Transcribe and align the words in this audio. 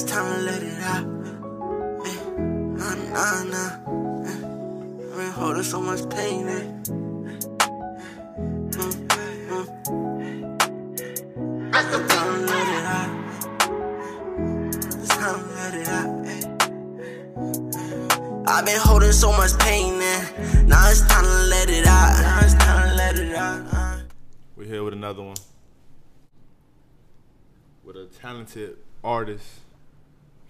it's 0.00 0.10
time 0.12 0.32
to 0.32 0.40
let 0.42 0.62
it 0.62 0.80
out. 0.82 1.06
Eh, 2.06 2.18
Nah, 2.78 2.94
nah, 2.94 3.42
nah. 3.52 3.70
Eh, 4.28 4.38
I've 5.10 5.16
been 5.16 5.32
holding 5.32 5.62
so 5.64 5.80
much 5.80 6.08
pain. 6.10 6.46
Eh. 6.48 6.64
Mm, 8.78 8.92
mm. 9.08 9.66
It's 11.74 11.90
time 12.14 12.30
to 12.34 12.40
let 12.46 12.68
it 12.78 12.84
out. 12.96 13.10
It's 15.00 15.08
time 15.08 15.40
to 15.40 15.46
let 15.58 15.74
it 15.74 15.88
out. 15.88 16.10
eh. 16.28 16.42
I've 18.46 18.64
been 18.64 18.78
holding 18.80 19.10
so 19.12 19.32
much 19.32 19.58
pain 19.58 19.94
in. 19.94 20.68
Now 20.68 20.88
it's 20.90 21.00
time 21.08 21.24
to 21.24 21.38
let 21.50 21.68
it 21.70 21.86
out. 21.86 22.20
Now 22.22 22.40
it's 22.44 22.54
time 22.54 22.88
to 22.88 22.94
let 22.94 23.18
it 23.18 23.34
out. 23.34 23.66
uh. 23.72 23.98
We're 24.56 24.66
here 24.68 24.84
with 24.84 24.94
another 24.94 25.22
one. 25.22 25.36
With 27.84 27.96
a 27.96 28.06
talented 28.22 28.76
artist, 29.02 29.46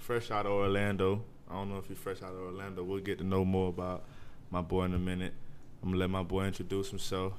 fresh 0.08 0.30
out 0.30 0.46
of 0.46 0.52
Orlando. 0.52 1.22
I 1.50 1.52
don't 1.52 1.68
know 1.68 1.76
if 1.76 1.86
he's 1.86 1.98
fresh 1.98 2.22
out 2.22 2.30
of 2.30 2.38
Orlando. 2.38 2.82
We'll 2.82 2.98
get 3.00 3.18
to 3.18 3.24
know 3.24 3.44
more 3.44 3.68
about 3.68 4.04
my 4.50 4.62
boy 4.62 4.84
in 4.84 4.94
a 4.94 4.98
minute. 4.98 5.34
I'm 5.82 5.90
gonna 5.90 6.00
let 6.00 6.08
my 6.08 6.22
boy 6.22 6.44
introduce 6.44 6.88
himself. 6.88 7.34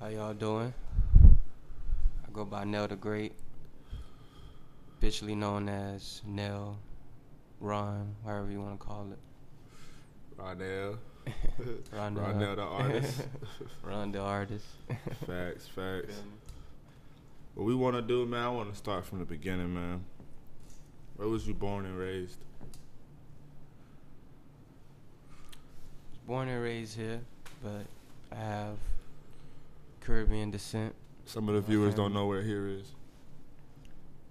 How 0.00 0.08
y'all 0.08 0.32
doing? 0.32 0.72
I 1.26 2.32
go 2.32 2.46
by 2.46 2.64
Nell 2.64 2.88
the 2.88 2.96
Great, 2.96 3.34
officially 4.96 5.34
known 5.34 5.68
as 5.68 6.22
Nell, 6.26 6.78
Ron, 7.60 8.14
however 8.24 8.50
you 8.50 8.62
want 8.62 8.80
to 8.80 8.86
call 8.86 9.12
it. 9.12 9.18
Ronell. 10.40 10.96
Ronell. 11.92 12.14
Ronell 12.14 12.56
the 12.56 12.62
artist. 12.62 13.22
Ron 13.82 14.10
the 14.10 14.20
artist. 14.20 14.64
facts, 15.26 15.66
facts. 15.66 16.22
What 17.54 17.64
we 17.64 17.74
wanna 17.74 18.02
do, 18.02 18.26
man, 18.26 18.42
I 18.44 18.48
wanna 18.48 18.74
start 18.74 19.04
from 19.04 19.18
the 19.18 19.24
beginning, 19.24 19.74
man. 19.74 20.04
Where 21.16 21.28
was 21.28 21.46
you 21.46 21.54
born 21.54 21.84
and 21.84 21.98
raised? 21.98 22.38
Born 26.26 26.48
and 26.48 26.62
raised 26.62 26.96
here, 26.96 27.20
but 27.62 27.84
I 28.32 28.36
have 28.40 28.76
Caribbean 30.00 30.50
descent. 30.50 30.94
Some 31.26 31.48
of 31.48 31.54
the 31.54 31.60
viewers 31.60 31.94
don't 31.94 32.14
know 32.14 32.26
where 32.26 32.42
here 32.42 32.68
is. 32.68 32.94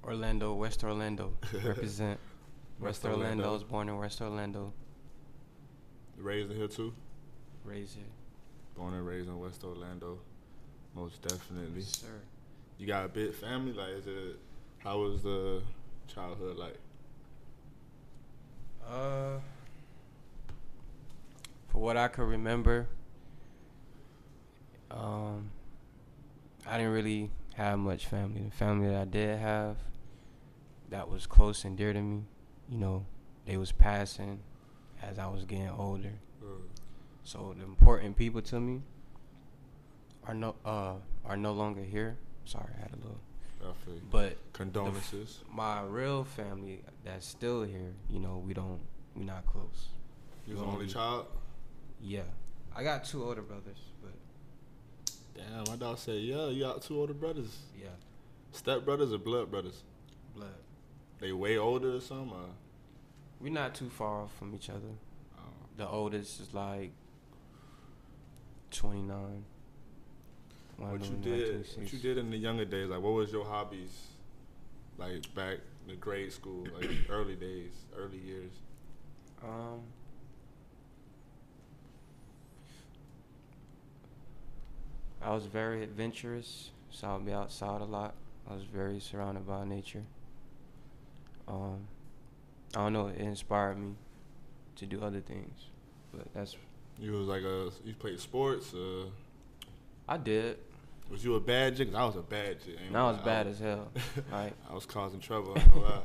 Orlando, 0.03 0.53
West 0.53 0.83
Orlando, 0.83 1.33
represent. 1.63 2.19
West 2.79 3.03
West 3.03 3.05
Orlando. 3.05 3.25
Orlando. 3.25 3.49
I 3.49 3.51
was 3.51 3.63
born 3.63 3.89
in 3.89 3.97
West 3.97 4.21
Orlando, 4.21 4.73
Raised 6.17 6.51
in 6.51 6.57
here 6.57 6.67
too? 6.67 6.93
raised 7.63 7.95
here. 7.95 8.03
Born 8.75 8.93
and 8.93 9.05
raised 9.05 9.27
in 9.27 9.39
West 9.39 9.63
Orlando. 9.63 10.19
Most 10.95 11.21
definitely. 11.21 11.81
Yes, 11.81 11.99
sir. 11.99 12.07
You 12.79 12.87
got 12.87 13.05
a 13.05 13.09
big 13.09 13.33
family? 13.35 13.73
Like, 13.73 13.89
is 13.89 14.07
it? 14.07 14.39
How 14.79 14.99
was 14.99 15.21
the 15.21 15.61
childhood 16.07 16.57
like? 16.57 16.77
Uh, 18.87 19.39
for 21.67 21.79
what 21.79 21.97
I 21.97 22.07
could 22.07 22.23
remember, 22.23 22.87
um, 24.89 25.51
I 26.65 26.77
didn't 26.77 26.93
really 26.93 27.31
have 27.55 27.77
much 27.77 28.05
family. 28.07 28.43
The 28.43 28.55
family 28.55 28.87
that 28.87 29.01
I 29.01 29.05
did 29.05 29.37
have, 29.37 29.75
that 30.89 31.09
was 31.09 31.27
close 31.27 31.65
and 31.65 31.77
dear 31.77 31.91
to 31.91 32.01
me, 32.01 32.23
you 32.69 32.77
know, 32.77 33.05
they 33.45 33.57
was 33.57 33.73
passing 33.73 34.39
as 35.03 35.19
I 35.19 35.27
was 35.27 35.43
getting 35.43 35.69
older. 35.69 36.13
So 37.23 37.53
the 37.57 37.65
important 37.65 38.15
people 38.15 38.41
to 38.41 38.59
me 38.59 38.81
are 40.25 40.33
no 40.33 40.55
uh 40.65 40.93
are 41.25 41.37
no 41.37 41.51
longer 41.51 41.83
here. 41.83 42.17
Sorry, 42.45 42.71
I 42.77 42.81
had 42.81 42.91
a 42.93 42.95
little, 42.95 43.19
I 43.61 43.73
feel 43.85 43.93
you. 43.95 44.01
but 44.11 44.37
Condolences. 44.53 45.39
my 45.53 45.81
real 45.83 46.23
family 46.23 46.81
that's 47.03 47.25
still 47.25 47.63
here, 47.63 47.93
you 48.09 48.19
know, 48.19 48.41
we 48.45 48.53
don't 48.53 48.79
we're 49.15 49.23
not 49.25 49.45
close. 49.45 49.89
You 50.47 50.55
was 50.55 50.63
the 50.63 50.67
only 50.69 50.87
child? 50.87 51.27
Yeah. 52.01 52.21
I 52.75 52.83
got 52.83 53.03
two 53.03 53.23
older 53.23 53.41
brothers, 53.41 53.77
but 54.01 54.13
Damn, 55.35 55.63
my 55.69 55.75
dog 55.75 55.97
said, 55.99 56.21
yeah, 56.21 56.47
you 56.49 56.63
got 56.63 56.81
two 56.81 56.99
older 56.99 57.13
brothers. 57.13 57.57
yeah, 57.79 57.87
Step 58.51 58.83
brothers 58.85 59.13
or 59.13 59.17
blood 59.19 59.49
brothers? 59.51 59.83
blood. 60.35 60.49
They 61.19 61.31
way 61.31 61.57
older 61.57 61.95
or 61.95 61.99
something? 62.01 62.31
Or? 62.31 62.49
We're 63.41 63.51
not 63.53 63.75
too 63.75 63.89
far 63.89 64.21
off 64.23 64.35
from 64.37 64.53
each 64.55 64.69
other. 64.69 64.93
Oh. 65.37 65.41
The 65.77 65.87
oldest 65.87 66.39
is 66.39 66.53
like 66.53 66.91
29. 68.71 69.43
What 70.79 71.03
you 71.03 71.17
did? 71.17 71.65
What 71.75 71.91
you 71.93 71.99
did 71.99 72.17
in 72.17 72.31
the 72.31 72.37
younger 72.37 72.65
days? 72.65 72.89
Like, 72.89 73.01
what 73.01 73.13
was 73.13 73.31
your 73.31 73.45
hobbies? 73.45 74.07
Like 74.97 75.33
back 75.35 75.57
in 75.87 75.97
grade 75.97 76.31
school, 76.31 76.65
like 76.77 76.89
early 77.09 77.35
days, 77.35 77.71
early 77.97 78.17
years. 78.17 78.51
Um, 79.43 79.79
I 85.21 85.33
was 85.33 85.45
very 85.45 85.83
adventurous, 85.83 86.71
so 86.91 87.07
I 87.07 87.13
would 87.15 87.25
be 87.25 87.31
outside 87.31 87.81
a 87.81 87.85
lot. 87.85 88.13
I 88.49 88.53
was 88.53 88.63
very 88.63 88.99
surrounded 88.99 89.47
by 89.47 89.63
nature. 89.65 90.03
Um, 91.47 91.87
I 92.75 92.79
don't 92.79 92.93
know, 92.93 93.07
it 93.07 93.19
inspired 93.19 93.77
me 93.79 93.95
to 94.75 94.85
do 94.85 95.01
other 95.01 95.21
things, 95.21 95.65
but 96.13 96.27
that's 96.33 96.55
You 96.99 97.13
was 97.13 97.27
like 97.27 97.43
a 97.43 97.71
you 97.85 97.93
played 97.93 98.19
sports. 98.19 98.73
Uh, 98.73 99.05
I 100.07 100.17
did. 100.17 100.57
Was 101.09 101.23
you 101.23 101.35
a 101.35 101.39
bad 101.39 101.77
chick? 101.77 101.93
I 101.93 102.05
was 102.05 102.15
a 102.15 102.21
bad 102.21 102.63
chick. 102.63 102.75
I 102.93 103.03
was 103.03 103.17
bad 103.17 103.45
lie. 103.45 103.51
as 103.51 103.59
hell. 103.59 103.91
Like 104.31 104.53
I 104.69 104.73
was 104.73 104.85
causing 104.85 105.19
trouble. 105.19 105.53
I 105.55 105.59
ain't 105.61 105.71
gonna 105.73 105.85
lie. 105.85 106.01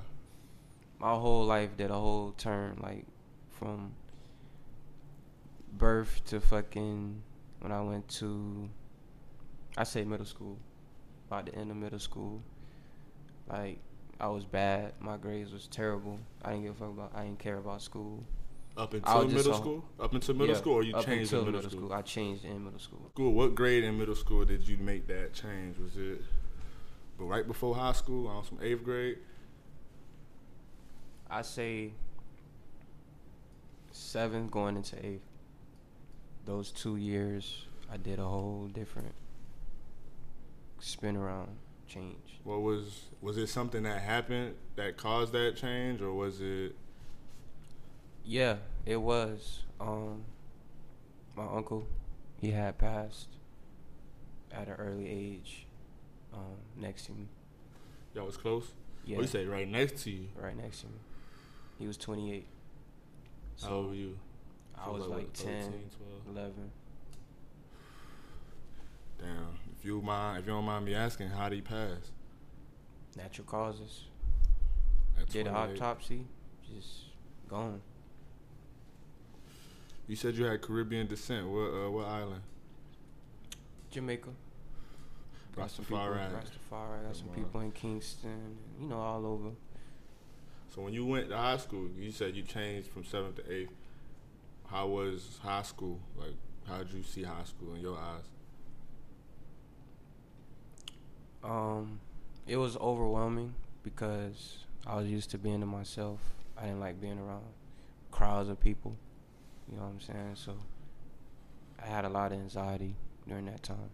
my 0.98 1.15
whole 1.15 1.44
life 1.44 1.76
did 1.76 1.91
a 1.91 1.94
whole 1.94 2.32
turn, 2.37 2.78
like 2.82 3.04
from 3.50 3.93
birth 5.72 6.22
to 6.26 6.41
fucking 6.41 7.22
when 7.60 7.72
I 7.72 7.81
went 7.82 8.09
to, 8.20 8.69
I 9.76 9.84
say 9.84 10.04
middle 10.04 10.26
school, 10.26 10.59
about 11.28 11.47
the 11.47 11.54
end 11.54 11.70
of 11.70 11.76
middle 11.76 11.98
school. 11.98 12.43
Like 13.48 13.78
I 14.20 14.28
was 14.28 14.44
bad. 14.44 14.93
My 15.00 15.16
grades 15.16 15.53
was 15.53 15.66
terrible. 15.66 16.19
I 16.43 16.50
didn't 16.53 16.64
give 16.64 16.72
a 16.76 16.78
fuck 16.78 16.88
about. 16.91 17.12
I 17.14 17.25
didn't 17.25 17.38
care 17.38 17.59
about 17.59 17.82
school. 17.82 18.25
Up 18.77 18.93
until 18.93 19.29
middle 19.29 19.55
school? 19.55 19.85
Up 20.01 20.12
until 20.15 20.35
middle 20.35 20.55
Yeah, 20.55 20.61
school, 20.61 20.73
or 20.75 20.83
you 20.83 20.95
up 20.97 21.05
changed 21.05 21.33
until 21.33 21.41
in 21.41 21.47
middle, 21.53 21.71
school? 21.71 21.81
school? 21.87 21.93
I 21.93 22.03
changed 22.03 22.45
in 22.45 22.65
middle 22.65 22.81
school. 22.81 23.11
School. 23.15 23.33
What 23.33 23.55
grade 23.55 23.85
in 23.85 23.97
middle 23.99 24.17
school 24.17 24.45
did 24.45 24.67
you 24.67 24.77
make 24.79 25.07
that 25.07 25.33
change? 25.33 25.79
Was 25.79 25.97
it, 25.97 26.23
but 27.17 27.25
right 27.27 27.47
before 27.47 27.77
high 27.77 27.93
school, 27.93 28.29
I 28.29 28.39
was 28.39 28.49
some 28.49 28.59
eighth 28.61 28.83
grade? 28.83 29.19
I 31.31 31.43
say 31.43 31.93
seventh 33.93 34.51
going 34.51 34.77
into 34.77 34.97
eighth. 35.05 35.23
Those 36.45 36.71
two 36.73 36.97
years, 36.97 37.67
I 37.91 37.97
did 37.97 38.19
a 38.19 38.25
whole 38.27 38.69
different 38.73 39.15
spin 40.81 41.17
around 41.17 41.49
change. 41.87 42.41
What 42.43 42.61
was 42.62 43.03
was 43.23 43.37
it 43.39 43.47
something 43.47 43.85
that 43.85 44.03
happened 44.03 44.56
that 44.77 44.97
caused 44.97 45.33
that 45.33 45.56
change, 45.56 46.03
or 46.03 46.12
was 46.12 46.41
it? 46.41 46.75
Yeah, 48.25 48.57
it 48.87 48.97
was. 48.97 49.61
Um, 49.81 50.25
my 51.37 51.45
uncle, 51.47 51.87
he 52.41 52.51
had 52.53 52.79
passed 52.79 53.29
at 54.53 54.69
an 54.69 54.75
early 54.75 55.09
age. 55.09 55.67
Um, 56.33 56.57
next 56.77 57.07
to 57.07 57.12
me. 57.12 57.29
Y'all 58.15 58.27
was 58.27 58.37
close. 58.37 58.73
Yeah, 59.05 59.19
Oh, 59.19 59.21
you 59.23 59.27
say 59.27 59.45
right 59.47 59.69
next 59.69 60.03
to 60.05 60.11
you. 60.11 60.29
right 60.41 60.57
next 60.57 60.81
to 60.81 60.87
me. 60.87 60.93
He 61.79 61.87
was 61.87 61.97
28. 61.97 62.47
How 63.62 63.71
old 63.71 63.89
were 63.91 63.95
you? 63.95 64.19
I 64.77 64.87
So 64.87 64.93
was 64.93 65.03
what, 65.06 65.19
like 65.19 65.33
10, 65.33 65.47
13, 65.47 65.71
12? 66.25 66.37
11. 66.37 66.71
Damn. 69.19 69.59
If 69.79 69.85
you 69.85 70.00
mind, 70.03 70.41
if 70.41 70.47
you 70.47 70.53
don't 70.53 70.65
mind 70.65 70.85
me 70.87 70.94
asking, 70.94 71.29
how 71.29 71.49
did 71.49 71.56
he 71.56 71.62
pass? 71.62 72.11
Natural 73.17 73.47
causes. 73.47 74.05
Did 75.31 75.47
an 75.47 75.55
autopsy. 75.55 76.27
Just 76.75 77.05
gone. 77.49 77.81
You 80.06 80.17
said 80.17 80.35
you 80.35 80.45
had 80.45 80.61
Caribbean 80.61 81.06
descent. 81.06 81.49
What 81.49 81.71
uh, 81.71 81.91
what 81.91 82.06
island? 82.06 82.43
Jamaica. 83.91 84.31
Got 85.56 85.71
some 85.71 85.85
people. 85.85 85.99
Rastafari. 85.99 87.05
Got 87.05 87.17
some 87.17 87.29
people 87.29 87.61
in 87.61 87.73
Kingston. 87.73 88.56
You 88.81 88.89
know, 88.89 88.99
all 88.99 89.25
over. 89.25 89.51
So 90.75 90.83
when 90.83 90.93
you 90.93 91.06
went 91.06 91.29
to 91.29 91.37
high 91.37 91.56
school, 91.56 91.89
you 91.97 92.11
said 92.11 92.35
you 92.35 92.43
changed 92.43 92.89
from 92.89 93.05
seventh 93.05 93.37
to 93.37 93.53
eighth. 93.53 93.73
How 94.67 94.89
was 94.89 95.39
high 95.43 95.62
school? 95.62 96.01
Like, 96.19 96.35
how 96.67 96.79
did 96.79 96.93
you 96.93 97.03
see 97.03 97.23
high 97.23 97.45
school 97.45 97.75
in 97.75 97.81
your 97.81 97.97
eyes? 97.97 98.25
Um, 101.45 102.01
it 102.47 102.56
was 102.56 102.77
overwhelming 102.79 103.55
because 103.83 104.65
I 104.87 104.97
was 104.97 105.06
used 105.06 105.31
to 105.31 105.39
being 105.39 105.61
to 105.61 105.67
myself. 105.67 106.21
I 106.59 106.65
didn't 106.65 106.81
like 106.81 107.01
being 107.01 107.19
around 107.19 107.45
crowds 108.11 108.49
of 108.49 108.59
people. 108.59 108.97
You 109.70 109.76
know 109.76 109.84
what 109.84 109.90
I'm 109.90 110.00
saying? 110.00 110.32
So 110.34 110.55
I 111.82 111.87
had 111.87 112.05
a 112.05 112.08
lot 112.08 112.32
of 112.32 112.38
anxiety 112.38 112.94
during 113.26 113.46
that 113.46 113.62
time. 113.62 113.90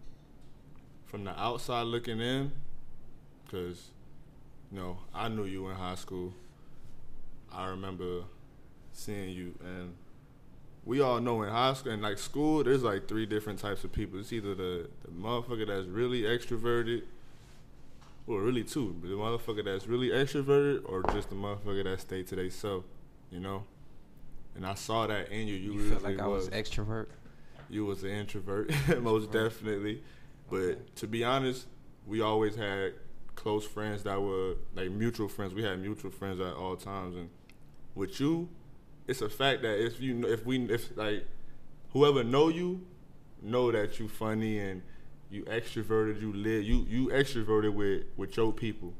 From 1.05 1.23
the 1.23 1.39
outside 1.39 1.83
looking 1.83 2.21
in, 2.21 2.51
because 3.45 3.89
you 4.71 4.79
know, 4.79 4.97
I 5.13 5.27
knew 5.27 5.45
you 5.45 5.67
in 5.69 5.75
high 5.75 5.95
school. 5.95 6.33
I 7.51 7.67
remember 7.67 8.23
seeing 8.93 9.29
you, 9.29 9.53
and 9.61 9.93
we 10.85 11.01
all 11.01 11.19
know 11.19 11.41
in 11.43 11.49
high 11.49 11.73
school 11.73 11.91
and 11.91 12.01
like 12.01 12.17
school, 12.17 12.63
there's 12.63 12.83
like 12.83 13.07
three 13.07 13.25
different 13.25 13.59
types 13.59 13.83
of 13.83 13.91
people. 13.91 14.19
It's 14.19 14.31
either 14.31 14.55
the, 14.55 14.89
the 15.03 15.11
motherfucker 15.11 15.67
that's 15.67 15.87
really 15.87 16.21
extroverted, 16.21 17.03
or 18.25 18.41
really 18.41 18.63
two, 18.63 18.95
the 19.01 19.09
motherfucker 19.09 19.65
that's 19.65 19.87
really 19.87 20.09
extroverted, 20.09 20.81
or 20.85 21.03
just 21.13 21.29
the 21.29 21.35
motherfucker 21.35 21.83
that 21.83 21.99
stay 21.99 22.23
to 22.23 22.35
themselves, 22.35 22.85
you 23.29 23.39
know. 23.41 23.63
And 24.55 24.65
I 24.65 24.73
saw 24.73 25.07
that 25.07 25.29
in 25.29 25.47
you. 25.47 25.55
You, 25.55 25.71
You, 25.73 25.77
really 25.79 25.89
felt 25.91 26.03
like 26.03 26.19
I 26.19 26.27
was 26.27 26.49
was 26.49 26.53
extrovert. 26.53 27.07
you 27.69 27.85
was 27.85 28.03
an 28.03 28.09
introvert, 28.11 28.71
most 29.01 29.31
definitely. 29.31 30.03
But 30.49 30.57
Okay. 30.57 30.81
to 30.95 31.07
be 31.07 31.23
honest, 31.23 31.67
we 32.05 32.21
always 32.21 32.55
had 32.55 32.93
close 33.35 33.65
friends 33.65 34.03
that 34.03 34.21
were 34.21 34.55
like 34.75 34.91
mutual 34.91 35.27
friends. 35.29 35.53
We 35.53 35.63
had 35.63 35.79
mutual 35.79 36.11
friends 36.11 36.39
at 36.41 36.53
all 36.53 36.75
times, 36.75 37.15
and 37.15 37.29
with 37.95 38.19
you, 38.19 38.49
it's 39.07 39.21
a 39.21 39.29
fact 39.29 39.61
that 39.61 39.83
if 39.83 40.01
you 40.01 40.25
if 40.27 40.45
we 40.45 40.59
if 40.69 40.95
like 40.97 41.25
whoever 41.93 42.23
know 42.23 42.49
you, 42.49 42.81
know 43.41 43.71
that 43.71 43.99
you 43.99 44.07
funny 44.09 44.59
and 44.59 44.81
you 45.29 45.43
extroverted, 45.43 46.19
you 46.21 46.33
lit, 46.33 46.65
you 46.65 46.85
you 46.89 47.07
extroverted 47.07 47.73
with 47.73 48.03
with 48.17 48.35
your 48.35 48.51
people. 48.51 48.93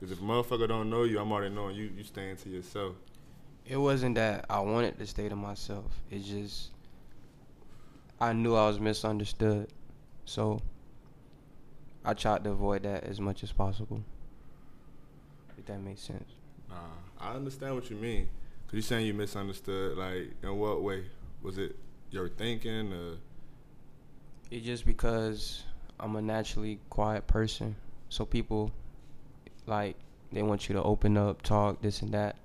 Cause 0.00 0.10
if 0.10 0.18
a 0.20 0.22
motherfucker 0.22 0.66
don't 0.68 0.90
know 0.90 1.04
you, 1.04 1.18
I'm 1.18 1.30
already 1.32 1.54
knowing 1.54 1.76
you. 1.76 1.90
You 1.96 2.02
staying 2.02 2.36
to 2.38 2.48
yourself. 2.48 2.96
It 3.68 3.76
wasn't 3.76 4.14
that 4.14 4.46
I 4.48 4.60
wanted 4.60 4.98
to 4.98 5.06
stay 5.06 5.28
to 5.28 5.36
myself. 5.36 5.90
It 6.10 6.20
just 6.20 6.70
I 8.20 8.32
knew 8.32 8.54
I 8.54 8.66
was 8.66 8.80
misunderstood. 8.80 9.68
So 10.24 10.60
I 12.04 12.14
tried 12.14 12.44
to 12.44 12.50
avoid 12.50 12.84
that 12.84 13.04
as 13.04 13.20
much 13.20 13.42
as 13.42 13.52
possible. 13.52 14.02
If 15.58 15.66
that 15.66 15.80
makes 15.80 16.02
sense. 16.02 16.30
Nah, 16.68 16.76
I 17.20 17.34
understand 17.34 17.74
what 17.74 17.90
you 17.90 17.96
mean. 17.96 18.28
Cause 18.66 18.74
you're 18.74 18.82
saying 18.82 19.06
you 19.06 19.14
misunderstood. 19.14 19.96
Like, 19.96 20.30
in 20.42 20.56
what 20.56 20.82
way? 20.82 21.04
Was 21.42 21.58
it 21.58 21.76
your 22.10 22.28
thinking? 22.28 22.92
Or 22.92 23.16
It's 24.50 24.64
just 24.64 24.86
because 24.86 25.64
I'm 25.98 26.16
a 26.16 26.22
naturally 26.22 26.78
quiet 26.90 27.26
person. 27.26 27.76
So 28.08 28.24
people 28.24 28.70
like 29.66 29.96
they 30.32 30.42
want 30.42 30.68
you 30.68 30.74
to 30.74 30.82
open 30.82 31.16
up, 31.16 31.42
talk, 31.42 31.80
this 31.82 32.02
and 32.02 32.12
that. 32.12 32.36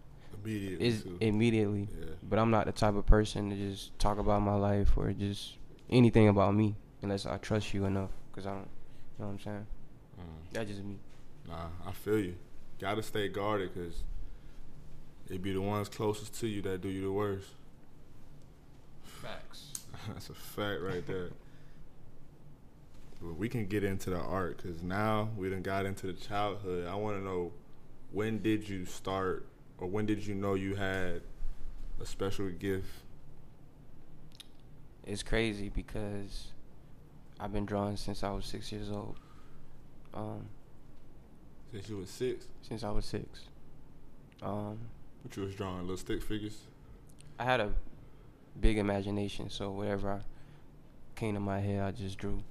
Immediately? 0.43 0.87
Is 0.87 1.03
too? 1.03 1.17
immediately. 1.21 1.87
yeah. 1.99 2.05
But 2.23 2.39
I'm 2.39 2.51
not 2.51 2.65
the 2.65 2.71
type 2.71 2.95
of 2.95 3.05
person 3.05 3.49
to 3.49 3.55
just 3.55 3.97
talk 3.99 4.17
about 4.17 4.41
my 4.41 4.55
life 4.55 4.97
or 4.97 5.11
just 5.13 5.57
anything 5.89 6.27
about 6.27 6.55
me 6.55 6.75
unless 7.01 7.25
I 7.25 7.37
trust 7.37 7.73
you 7.73 7.85
enough. 7.85 8.11
Cause 8.33 8.45
I 8.45 8.51
don't, 8.51 8.59
you 8.59 8.65
know 9.19 9.25
what 9.25 9.31
I'm 9.33 9.39
saying? 9.39 9.67
Mm. 10.19 10.53
That's 10.53 10.69
just 10.69 10.83
me. 10.83 10.97
Nah, 11.47 11.67
I 11.85 11.91
feel 11.91 12.19
you. 12.19 12.35
Gotta 12.79 13.03
stay 13.03 13.27
guarded, 13.27 13.73
cause 13.73 14.03
it 15.29 15.41
be 15.41 15.53
the 15.53 15.61
ones 15.61 15.89
closest 15.89 16.39
to 16.39 16.47
you 16.47 16.61
that 16.63 16.81
do 16.81 16.89
you 16.89 17.01
the 17.01 17.11
worst. 17.11 17.47
Facts. 19.03 19.73
That's 20.07 20.29
a 20.29 20.33
fact 20.33 20.81
right 20.81 21.05
there. 21.05 21.29
But 23.21 23.35
we 23.37 23.49
can 23.49 23.67
get 23.67 23.83
into 23.83 24.09
the 24.09 24.19
art 24.19 24.57
because 24.57 24.81
now 24.81 25.29
we 25.37 25.49
done 25.49 25.61
got 25.61 25.85
into 25.85 26.07
the 26.07 26.13
childhood. 26.13 26.87
I 26.87 26.95
want 26.95 27.17
to 27.17 27.23
know 27.23 27.51
when 28.11 28.41
did 28.41 28.67
you 28.67 28.85
start 28.85 29.45
or 29.81 29.89
when 29.89 30.05
did 30.05 30.25
you 30.25 30.35
know 30.35 30.53
you 30.53 30.75
had 30.75 31.21
a 31.99 32.05
special 32.05 32.47
gift? 32.49 32.87
It's 35.05 35.23
crazy 35.23 35.69
because 35.69 36.51
I've 37.39 37.51
been 37.51 37.65
drawing 37.65 37.97
since 37.97 38.23
I 38.23 38.29
was 38.29 38.45
six 38.45 38.71
years 38.71 38.91
old. 38.91 39.17
Um, 40.13 40.45
Since 41.71 41.89
you 41.89 41.97
was 41.97 42.09
six, 42.09 42.45
since 42.61 42.83
I 42.83 42.91
was 42.91 43.05
six. 43.05 43.25
Um, 44.43 44.77
what 45.23 45.35
you 45.35 45.43
was 45.43 45.55
drawing 45.55 45.81
little 45.81 45.97
stick 45.97 46.21
figures. 46.21 46.59
I 47.39 47.43
had 47.43 47.59
a 47.59 47.71
big 48.59 48.77
imagination, 48.77 49.49
so 49.49 49.71
whatever 49.71 50.11
I 50.11 50.19
came 51.15 51.33
to 51.33 51.39
my 51.39 51.59
head, 51.59 51.81
I 51.81 51.91
just 51.91 52.19
drew. 52.19 52.43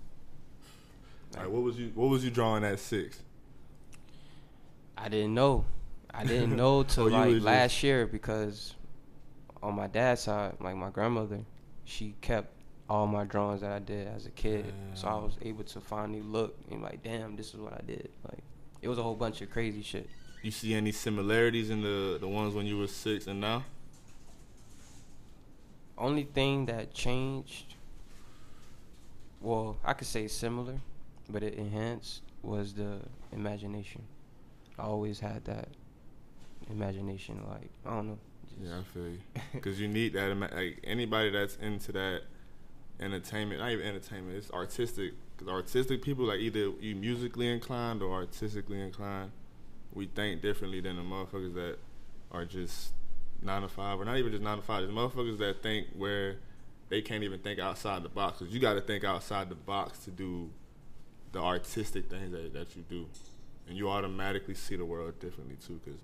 All 1.36 1.42
right, 1.42 1.50
what 1.50 1.62
was 1.62 1.76
you 1.76 1.92
what 1.94 2.08
was 2.08 2.24
you 2.24 2.30
drawing 2.30 2.64
at 2.64 2.80
six? 2.80 3.22
I 4.98 5.08
didn't 5.08 5.34
know. 5.34 5.64
I 6.12 6.24
didn't 6.24 6.56
know 6.56 6.82
till 6.88 7.04
Oh, 7.04 7.08
like 7.08 7.42
last 7.42 7.72
just- 7.72 7.82
year 7.82 8.06
because 8.06 8.74
on 9.62 9.74
my 9.74 9.86
dad's 9.86 10.22
side, 10.22 10.54
like 10.60 10.76
my 10.76 10.90
grandmother, 10.90 11.40
she 11.84 12.14
kept 12.20 12.52
all 12.88 13.06
my 13.06 13.24
drawings 13.24 13.60
that 13.60 13.70
I 13.70 13.78
did 13.78 14.08
as 14.08 14.26
a 14.26 14.30
kid. 14.30 14.72
So 14.94 15.06
I 15.08 15.14
was 15.14 15.36
able 15.42 15.64
to 15.64 15.80
finally 15.80 16.22
look 16.22 16.56
and 16.70 16.82
like, 16.82 17.02
damn, 17.04 17.36
this 17.36 17.54
is 17.54 17.60
what 17.60 17.72
I 17.74 17.82
did. 17.86 18.08
Like 18.28 18.42
it 18.82 18.88
was 18.88 18.98
a 18.98 19.02
whole 19.02 19.14
bunch 19.14 19.40
of 19.42 19.50
crazy 19.50 19.82
shit. 19.82 20.08
You 20.42 20.50
see 20.50 20.74
any 20.74 20.90
similarities 20.92 21.70
in 21.70 21.82
the 21.82 22.16
the 22.18 22.26
ones 22.28 22.54
when 22.54 22.66
you 22.66 22.78
were 22.78 22.86
six 22.88 23.26
and 23.26 23.40
now? 23.40 23.64
Only 25.98 26.22
thing 26.24 26.64
that 26.66 26.94
changed, 26.94 27.74
well, 29.42 29.76
I 29.84 29.92
could 29.92 30.06
say 30.08 30.28
similar, 30.28 30.80
but 31.28 31.42
it 31.42 31.54
enhanced 31.54 32.22
was 32.42 32.72
the 32.72 33.00
imagination. 33.32 34.02
I 34.78 34.84
always 34.84 35.20
had 35.20 35.44
that 35.44 35.68
imagination. 36.68 37.40
Like 37.48 37.70
I 37.86 37.90
don't 37.90 38.08
know. 38.08 38.18
Yeah, 38.62 38.80
I 38.80 38.82
feel 38.82 39.08
you. 39.08 39.18
Because 39.52 39.80
you 39.80 39.88
need 39.88 40.12
that. 40.14 40.36
Like 40.36 40.80
anybody 40.84 41.30
that's 41.30 41.56
into 41.56 41.92
that 41.92 42.22
entertainment, 43.00 43.60
not 43.60 43.70
even 43.70 43.86
entertainment, 43.86 44.36
it's 44.36 44.50
artistic. 44.50 45.14
Because 45.36 45.52
artistic 45.52 46.02
people, 46.02 46.26
like 46.26 46.40
either 46.40 46.70
you 46.80 46.94
musically 46.94 47.48
inclined 47.48 48.02
or 48.02 48.12
artistically 48.12 48.80
inclined, 48.80 49.30
we 49.94 50.06
think 50.06 50.42
differently 50.42 50.80
than 50.80 50.96
the 50.96 51.02
motherfuckers 51.02 51.54
that 51.54 51.78
are 52.30 52.44
just 52.44 52.92
nine 53.42 53.62
to 53.62 53.68
five, 53.68 53.98
or 53.98 54.04
not 54.04 54.18
even 54.18 54.30
just 54.30 54.42
nine 54.42 54.58
to 54.58 54.62
five. 54.62 54.86
The 54.86 54.92
motherfuckers 54.92 55.38
that 55.38 55.62
think 55.62 55.86
where 55.96 56.36
they 56.90 57.00
can't 57.00 57.24
even 57.24 57.38
think 57.40 57.58
outside 57.58 58.02
the 58.02 58.08
box. 58.08 58.40
Because 58.40 58.52
you 58.52 58.60
got 58.60 58.74
to 58.74 58.80
think 58.80 59.04
outside 59.04 59.48
the 59.48 59.54
box 59.54 60.00
to 60.00 60.10
do 60.10 60.50
the 61.32 61.40
artistic 61.40 62.10
things 62.10 62.32
that, 62.32 62.52
that 62.52 62.76
you 62.76 62.84
do, 62.88 63.06
and 63.68 63.78
you 63.78 63.88
automatically 63.88 64.54
see 64.54 64.76
the 64.76 64.84
world 64.84 65.18
differently 65.20 65.56
too. 65.66 65.80
Because 65.82 66.00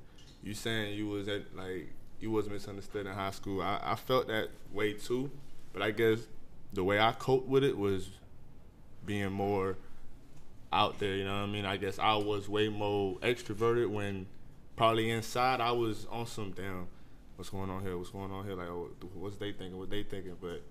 you 0.47 0.55
saying 0.55 0.97
you 0.97 1.09
was 1.09 1.27
at 1.27 1.55
like 1.57 1.89
you 2.21 2.31
was 2.31 2.49
misunderstood 2.49 3.07
in 3.07 3.13
high 3.13 3.33
school. 3.33 3.61
I, 3.61 3.81
I 3.83 3.95
felt 3.97 4.29
that 4.29 4.49
way 4.73 4.93
too, 4.93 5.31
but 5.73 5.83
I 5.83 5.91
guess 5.91 6.21
the 6.73 6.85
way 6.85 7.01
I 7.01 7.13
coped 7.13 7.49
with 7.49 7.65
it 7.65 7.77
was 7.77 8.09
being 9.05 9.33
more 9.33 9.77
out 10.73 11.01
there. 11.01 11.17
You 11.17 11.25
know 11.25 11.33
what 11.33 11.49
I 11.49 11.53
mean? 11.53 11.67
I 11.67 11.77
guess 11.77 11.99
I 11.99 12.15
was 12.15 12.49
way 12.49 12.69
more 12.69 13.17
extroverted 13.17 13.91
when 13.91 14.27
probably 14.77 15.11
inside 15.11 15.61
I 15.61 15.73
was 15.73 16.07
on 16.11 16.27
some 16.27 16.53
damn. 16.53 16.87
What's 17.35 17.51
going 17.51 17.69
on 17.69 17.83
here? 17.83 17.99
What's 17.99 18.11
going 18.11 18.31
on 18.31 18.47
here? 18.47 18.55
Like, 18.55 18.69
oh, 18.69 18.89
what's 19.15 19.37
they 19.37 19.53
thinking? 19.53 19.79
What 19.79 19.91
they 19.91 20.05
thinking? 20.05 20.37
But 20.41 20.63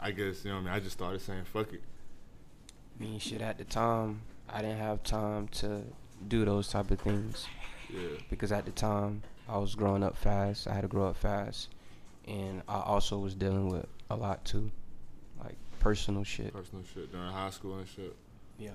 I 0.00 0.12
guess 0.12 0.44
you 0.44 0.50
know 0.50 0.56
what 0.56 0.62
I 0.62 0.64
mean. 0.66 0.74
I 0.74 0.80
just 0.80 0.96
started 0.96 1.20
saying 1.20 1.44
fuck 1.44 1.72
it. 1.72 1.82
I 2.98 3.02
mean, 3.02 3.18
shit. 3.18 3.42
At 3.42 3.58
the 3.58 3.64
time, 3.64 4.22
I 4.48 4.62
didn't 4.62 4.78
have 4.78 5.02
time 5.02 5.48
to 5.48 5.82
do 6.28 6.44
those 6.44 6.68
type 6.68 6.92
of 6.92 7.00
things 7.00 7.48
Yeah. 7.92 8.18
because 8.28 8.52
at 8.52 8.64
the 8.64 8.72
time 8.72 9.22
I 9.48 9.58
was 9.58 9.74
growing 9.74 10.02
up 10.02 10.16
fast. 10.16 10.68
I 10.68 10.74
had 10.74 10.82
to 10.82 10.88
grow 10.88 11.08
up 11.08 11.16
fast, 11.16 11.68
and 12.26 12.62
I 12.68 12.80
also 12.80 13.18
was 13.18 13.34
dealing 13.34 13.68
with 13.68 13.86
a 14.08 14.16
lot 14.16 14.44
too, 14.44 14.70
like 15.42 15.56
personal 15.80 16.24
shit. 16.24 16.52
Personal 16.52 16.84
shit 16.94 17.10
during 17.10 17.30
high 17.30 17.50
school 17.50 17.78
and 17.78 17.88
shit. 17.88 18.14
Yeah. 18.58 18.70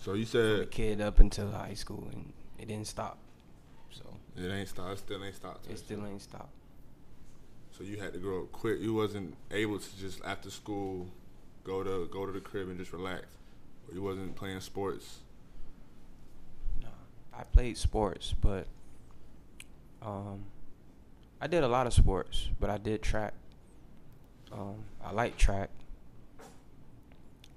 So 0.00 0.14
you 0.14 0.24
From 0.24 0.40
a 0.40 0.56
said 0.58 0.70
kid 0.70 1.00
up 1.00 1.18
until 1.18 1.50
high 1.50 1.74
school, 1.74 2.08
and 2.12 2.32
it 2.58 2.68
didn't 2.68 2.86
stop. 2.86 3.18
So 3.90 4.04
it 4.36 4.48
ain't 4.48 4.68
stopped. 4.68 4.92
It 4.92 4.98
still 4.98 5.24
ain't 5.24 5.34
stopped. 5.34 5.70
it 5.70 5.78
still 5.78 6.06
ain't 6.06 6.22
stopped. 6.22 6.52
So 7.72 7.84
you 7.84 7.96
had 7.96 8.12
to 8.12 8.18
grow 8.18 8.42
up 8.42 8.52
quick. 8.52 8.80
You 8.80 8.94
wasn't 8.94 9.36
able 9.50 9.78
to 9.78 9.98
just 9.98 10.24
after 10.24 10.50
school 10.50 11.06
go 11.64 11.82
to 11.84 12.08
go 12.10 12.24
to 12.26 12.32
the 12.32 12.40
crib 12.40 12.68
and 12.68 12.78
just 12.78 12.92
relax. 12.92 13.26
Or 13.88 13.94
you 13.94 14.02
wasn't 14.02 14.34
playing 14.36 14.60
sports. 14.60 15.18
I 17.38 17.44
played 17.44 17.76
sports, 17.76 18.34
but 18.40 18.66
um, 20.02 20.44
I 21.40 21.46
did 21.46 21.62
a 21.62 21.68
lot 21.68 21.86
of 21.86 21.92
sports, 21.92 22.48
but 22.58 22.68
I 22.68 22.78
did 22.78 23.00
track. 23.00 23.32
Um, 24.50 24.84
I 25.04 25.12
like 25.12 25.36
track, 25.36 25.70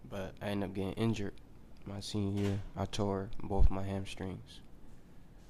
but 0.07 0.33
I 0.39 0.49
ended 0.49 0.69
up 0.69 0.75
getting 0.75 0.93
injured 0.93 1.33
my 1.85 1.99
senior 1.99 2.43
year. 2.43 2.59
I 2.77 2.85
tore 2.85 3.29
both 3.41 3.71
my 3.71 3.81
hamstrings, 3.83 4.59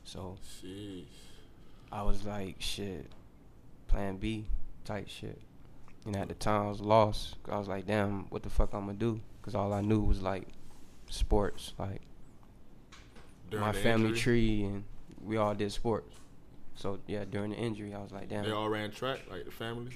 so 0.06 0.38
Jeez. 0.64 1.06
I 1.92 2.04
was 2.04 2.24
like, 2.24 2.56
shit, 2.60 3.12
Plan 3.88 4.16
B 4.16 4.46
type 4.86 5.10
shit. 5.10 5.42
And 6.06 6.16
at 6.16 6.30
the 6.30 6.36
time, 6.36 6.68
I 6.68 6.70
was 6.70 6.80
lost. 6.80 7.36
I 7.50 7.58
was 7.58 7.68
like, 7.68 7.86
damn, 7.86 8.30
what 8.30 8.44
the 8.44 8.50
fuck 8.50 8.74
I'm 8.74 8.86
gonna 8.86 8.94
do? 8.94 9.20
Because 9.42 9.56
all 9.56 9.74
I 9.74 9.82
knew 9.82 10.00
was 10.00 10.22
like 10.22 10.48
sports, 11.10 11.74
like 11.78 12.02
During 13.52 13.66
my 13.66 13.74
family 13.74 14.10
injury, 14.10 14.22
tree, 14.22 14.64
and 14.64 14.84
we 15.24 15.38
all 15.38 15.54
did 15.54 15.72
sports. 15.72 16.16
So 16.76 17.00
yeah, 17.06 17.26
during 17.30 17.52
the 17.52 17.58
injury, 17.58 17.94
I 17.94 18.00
was 18.02 18.12
like, 18.12 18.30
damn, 18.30 18.44
They 18.46 18.52
all 18.52 18.70
ran 18.70 18.90
track, 18.92 19.20
like 19.30 19.46
the 19.46 19.52
family. 19.52 19.92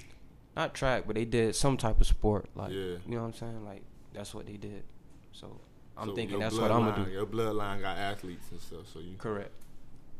not 0.54 0.74
track, 0.74 1.04
but 1.06 1.16
they 1.16 1.24
did 1.24 1.56
some 1.56 1.76
type 1.76 2.00
of 2.00 2.06
sport, 2.06 2.48
like 2.54 2.70
Yeah. 2.70 2.78
you 2.78 3.00
know 3.16 3.22
what 3.22 3.28
I'm 3.28 3.32
saying? 3.34 3.64
Like 3.64 3.82
that's 4.12 4.32
what 4.34 4.46
they 4.46 4.56
did. 4.56 4.84
So 5.32 5.58
I'm 5.96 6.08
So 6.10 6.14
thinking 6.14 6.38
that's 6.38 6.56
what 6.56 6.70
I'm 6.70 6.84
gonna 6.84 7.04
do. 7.06 7.10
Your 7.10 7.26
bloodline 7.26 7.80
got 7.80 7.96
athletes 7.98 8.46
and 8.52 8.60
stuff, 8.60 8.86
so 8.92 9.00
you 9.00 9.16
Correct. 9.18 9.50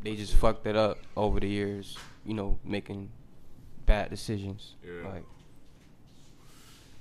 They 0.02 0.16
just 0.16 0.34
fucked 0.34 0.66
it 0.66 0.76
up 0.76 0.98
over 1.16 1.38
the 1.40 1.48
years, 1.48 1.96
you 2.24 2.34
know, 2.34 2.58
making 2.64 3.10
bad 3.86 4.10
decisions. 4.10 4.74
Yeah. 4.84 5.08
Like, 5.08 5.24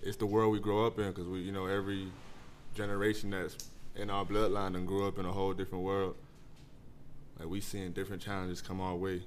it's 0.02 0.18
the 0.18 0.26
world 0.26 0.52
we 0.54 0.60
grow 0.60 0.86
up 0.86 1.00
in 1.00 1.08
because 1.10 1.28
we, 1.28 1.40
you 1.40 1.52
know, 1.52 1.66
every 1.66 2.08
generation 2.74 3.32
that's 3.32 3.58
in 3.96 4.10
our 4.10 4.26
bloodline 4.26 4.76
and 4.76 4.88
grew 4.88 5.08
up 5.08 5.18
in 5.18 5.26
a 5.26 5.32
whole 5.32 5.54
different 5.54 5.84
world. 5.84 6.16
Like 7.40 7.50
we 7.50 7.62
seeing 7.62 7.92
different 7.92 8.22
challenges 8.22 8.62
come 8.62 8.82
our 8.82 8.96
way. 8.96 9.24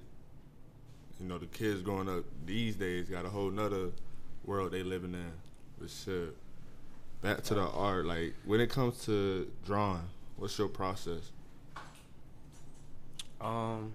You 1.20 1.26
know, 1.26 1.38
the 1.38 1.46
kids 1.46 1.82
growing 1.82 2.08
up 2.08 2.24
these 2.46 2.76
days 2.76 3.08
got 3.08 3.24
a 3.24 3.28
whole 3.28 3.50
nother 3.50 3.90
world 4.44 4.72
they 4.72 4.82
living 4.82 5.14
in. 5.14 5.32
But 5.78 5.90
shit, 5.90 6.36
back 7.22 7.42
to 7.44 7.54
the 7.54 7.66
art. 7.68 8.06
Like 8.06 8.34
when 8.44 8.60
it 8.60 8.70
comes 8.70 9.04
to 9.06 9.50
drawing, 9.66 10.08
what's 10.36 10.56
your 10.58 10.68
process? 10.68 11.32
um, 13.40 13.92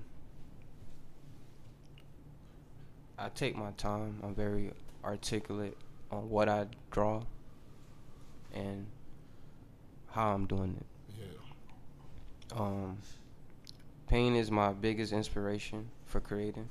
I 3.17 3.29
take 3.29 3.55
my 3.55 3.72
time. 3.72 4.20
I'm 4.24 4.36
very 4.36 4.72
articulate 5.03 5.77
on 6.12 6.29
what 6.29 6.48
I 6.50 6.67
draw 6.91 7.24
and 8.53 8.86
how 10.12 10.34
I'm 10.34 10.46
doing 10.46 10.77
it. 10.79 10.86
Yeah. 11.20 12.60
Um, 12.60 12.98
pain 14.08 14.36
is 14.36 14.52
my 14.52 14.74
biggest 14.74 15.14
inspiration 15.14 15.90
for 16.06 16.20
creating. 16.20 16.70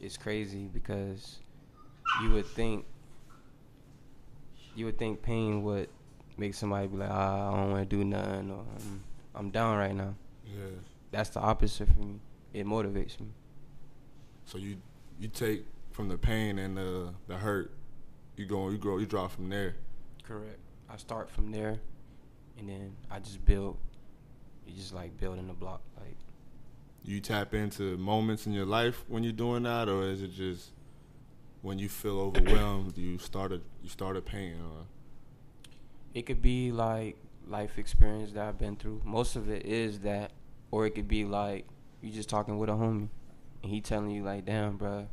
It's 0.00 0.16
crazy 0.16 0.68
because 0.72 1.38
you 2.22 2.30
would 2.30 2.46
think 2.46 2.84
you 4.76 4.84
would 4.86 4.98
think 4.98 5.22
pain 5.22 5.62
would 5.62 5.88
make 6.36 6.54
somebody 6.54 6.86
be 6.88 6.96
like, 6.96 7.10
ah, 7.10 7.52
I 7.52 7.56
don't 7.56 7.70
want 7.70 7.88
to 7.88 7.96
do 7.96 8.04
nothing, 8.04 8.50
or 8.50 8.64
I'm, 8.76 9.04
I'm 9.34 9.50
down 9.50 9.78
right 9.78 9.94
now. 9.94 10.14
Yeah. 10.44 10.64
That's 11.12 11.30
the 11.30 11.40
opposite 11.40 11.88
for 11.88 12.00
me. 12.00 12.18
It 12.52 12.66
motivates 12.66 13.20
me. 13.20 13.28
So 14.46 14.58
you 14.58 14.76
you 15.18 15.28
take 15.28 15.64
from 15.92 16.08
the 16.08 16.18
pain 16.18 16.58
and 16.58 16.76
the 16.76 17.14
the 17.28 17.36
hurt, 17.36 17.70
you 18.36 18.46
go 18.46 18.68
you 18.70 18.78
grow 18.78 18.98
you 18.98 19.06
draw 19.06 19.28
from 19.28 19.48
there. 19.48 19.76
Correct. 20.26 20.58
I 20.90 20.96
start 20.96 21.30
from 21.30 21.50
there, 21.50 21.78
and 22.58 22.68
then 22.68 22.96
I 23.10 23.20
just 23.20 23.44
build. 23.44 23.76
You 24.66 24.74
just 24.74 24.94
like 24.94 25.16
building 25.18 25.48
a 25.50 25.54
block, 25.54 25.82
like 25.98 26.16
you 27.04 27.20
tap 27.20 27.52
into 27.54 27.96
moments 27.98 28.46
in 28.46 28.52
your 28.52 28.64
life 28.66 29.04
when 29.08 29.22
you're 29.22 29.32
doing 29.32 29.64
that, 29.64 29.88
or 29.88 30.04
is 30.04 30.22
it 30.22 30.32
just 30.32 30.70
when 31.62 31.78
you 31.78 31.88
feel 31.88 32.18
overwhelmed, 32.20 32.96
you 32.96 33.18
started 33.18 33.62
you 33.82 33.88
started 33.88 34.24
painting? 34.24 34.60
Or 34.60 34.86
it 36.14 36.22
could 36.26 36.40
be 36.42 36.72
like 36.72 37.16
life 37.46 37.78
experience 37.78 38.32
that 38.32 38.44
I've 38.48 38.58
been 38.58 38.76
through. 38.76 39.02
Most 39.04 39.36
of 39.36 39.50
it 39.50 39.66
is 39.66 40.00
that, 40.00 40.32
or 40.70 40.86
it 40.86 40.90
could 40.94 41.08
be 41.08 41.24
like 41.24 41.66
you 42.00 42.10
just 42.10 42.28
talking 42.28 42.58
with 42.58 42.68
a 42.70 42.72
homie, 42.72 43.08
and 43.62 43.72
he 43.72 43.80
telling 43.80 44.10
you 44.10 44.22
like, 44.22 44.44
"Damn, 44.46 44.78
bruh, 44.78 45.06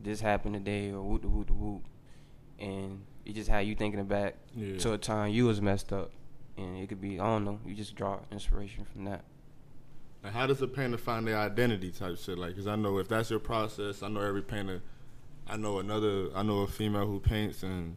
this 0.00 0.20
happened 0.20 0.54
today," 0.54 0.90
or 0.92 1.02
"Whoop 1.02 1.22
the 1.22 1.28
whoop 1.28 1.50
whoop," 1.50 1.82
and 2.58 3.04
it 3.24 3.34
just 3.34 3.48
had 3.48 3.66
you 3.66 3.74
thinking 3.74 4.04
back 4.04 4.36
Yeah. 4.54 4.76
to 4.78 4.92
a 4.92 4.98
time 4.98 5.32
you 5.32 5.46
was 5.46 5.60
messed 5.60 5.92
up, 5.92 6.10
and 6.56 6.78
it 6.78 6.88
could 6.88 7.00
be 7.00 7.20
I 7.20 7.24
don't 7.24 7.44
know. 7.44 7.58
You 7.66 7.74
just 7.74 7.94
draw 7.94 8.18
inspiration 8.30 8.84
from 8.84 9.04
that. 9.04 9.24
like, 10.22 10.32
how 10.32 10.46
does 10.46 10.62
a 10.62 10.68
painter 10.68 10.98
find 10.98 11.26
their 11.26 11.38
identity 11.38 11.90
type 11.90 12.18
shit? 12.18 12.38
Like, 12.38 12.56
cause 12.56 12.66
I 12.66 12.76
know 12.76 12.98
if 12.98 13.08
that's 13.08 13.30
your 13.30 13.40
process, 13.40 14.02
I 14.02 14.08
know 14.08 14.20
every 14.20 14.42
painter. 14.42 14.82
I 15.46 15.56
know 15.56 15.78
another. 15.78 16.28
I 16.34 16.42
know 16.42 16.60
a 16.60 16.66
female 16.66 17.06
who 17.06 17.20
paints 17.20 17.62
and 17.62 17.96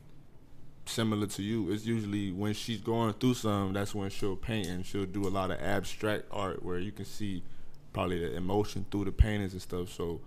similar 0.85 1.27
to 1.27 1.43
you. 1.43 1.71
It's 1.71 1.85
usually 1.85 2.31
when 2.31 2.53
she's 2.53 2.81
going 2.81 3.13
through 3.13 3.35
something. 3.35 3.73
That's 3.73 3.95
when 3.95 4.09
she'll 4.09 4.35
paint 4.35 4.67
and 4.67 4.85
she'll 4.85 5.05
do 5.05 5.27
a 5.27 5.29
lot 5.29 5.51
of 5.51 5.59
abstract 5.61 6.25
art 6.31 6.63
where 6.63 6.79
you 6.79 6.91
can 6.91 7.05
see 7.05 7.43
probably 7.93 8.19
the 8.19 8.35
emotion 8.35 8.85
through 8.91 9.05
the 9.05 9.11
paintings 9.11 9.53
and 9.53 9.61
stuff. 9.61 9.89
So 9.89 10.21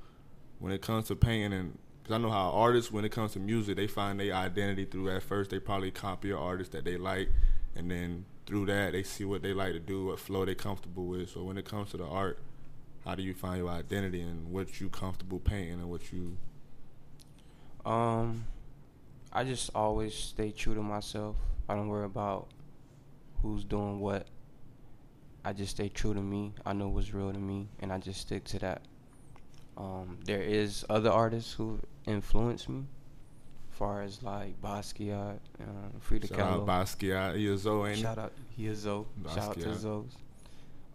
when 0.59 0.73
it 0.73 0.83
comes 0.83 1.09
to 1.09 1.17
painting 1.17 1.53
and 1.59 1.79
because 2.03 2.15
I 2.15 2.19
know 2.19 2.31
how 2.31 2.51
artists, 2.51 2.91
when 2.91 3.05
it 3.05 3.13
comes 3.13 3.33
to 3.33 3.39
music, 3.39 3.77
they 3.77 3.87
find 3.87 4.19
their 4.19 4.35
identity 4.35 4.85
through 4.85 5.11
at 5.11 5.23
first 5.23 5.51
they 5.51 5.59
probably 5.59 5.91
copy 5.91 6.31
an 6.31 6.39
artist 6.39 6.73
that 6.73 6.85
they 6.85 6.97
like, 6.97 7.29
and 7.77 7.91
then 7.91 8.25
through 8.47 8.67
that 8.67 8.93
they 8.93 9.03
see 9.03 9.25
what 9.25 9.43
they 9.43 9.53
like 9.53 9.73
to 9.73 9.81
do, 9.81 10.07
what 10.07 10.19
flow 10.19 10.45
they 10.45 10.55
comfortable 10.55 11.07
with. 11.07 11.31
So 11.31 11.43
when 11.43 11.59
it 11.59 11.65
comes 11.65 11.91
to 11.91 11.97
the 11.97 12.05
art, 12.07 12.39
how 13.05 13.15
do 13.15 13.23
you 13.23 13.35
find 13.35 13.59
your 13.59 13.71
identity 13.71 14.21
and 14.21 14.50
what 14.50 14.81
you 14.81 14.89
comfortable 14.89 15.39
painting 15.39 15.75
and 15.75 15.91
what 15.91 16.12
you 16.12 16.37
Um, 17.85 18.45
I 19.33 19.45
just 19.45 19.71
always 19.75 20.15
stay 20.15 20.50
true 20.50 20.75
to 20.75 20.83
myself. 20.83 21.37
I 21.69 21.75
don't 21.75 21.89
worry 21.89 22.05
about 22.05 22.49
who's 23.43 23.65
doing 23.65 24.00
what. 24.00 24.27
I 25.45 25.53
just 25.55 25.71
stay 25.71 25.89
true 25.89 26.12
to 26.12 26.21
me. 26.21 26.53
I 26.67 26.75
know 26.75 26.89
what's 26.89 27.15
real 27.15 27.33
to 27.33 27.39
me, 27.39 27.69
and 27.81 27.93
I 27.93 27.99
just 27.99 28.21
stick 28.21 28.45
to 28.45 28.59
that. 28.59 28.83
Um, 29.77 30.19
there 30.27 30.43
is 30.43 30.85
other 30.91 31.11
artists 31.11 31.55
who 31.55 31.81
influence 32.07 32.69
me, 32.69 32.85
far 33.81 34.03
as 34.03 34.23
like 34.23 34.61
Basquiat, 34.61 35.39
uh, 35.59 35.65
Frida 36.01 36.27
shout 36.27 36.39
Kahlo. 36.39 36.61
out 36.61 36.67
Basquiat, 36.67 37.57
Zoe, 37.57 37.89
ain't? 37.89 37.99
Shout 37.99 38.19
out, 38.19 38.33
he 38.55 38.67
is 38.67 38.81
Zoe. 38.81 39.07
Shout 39.35 39.39
out 39.39 39.61
to. 39.61 39.75
Zoe's. 39.75 40.13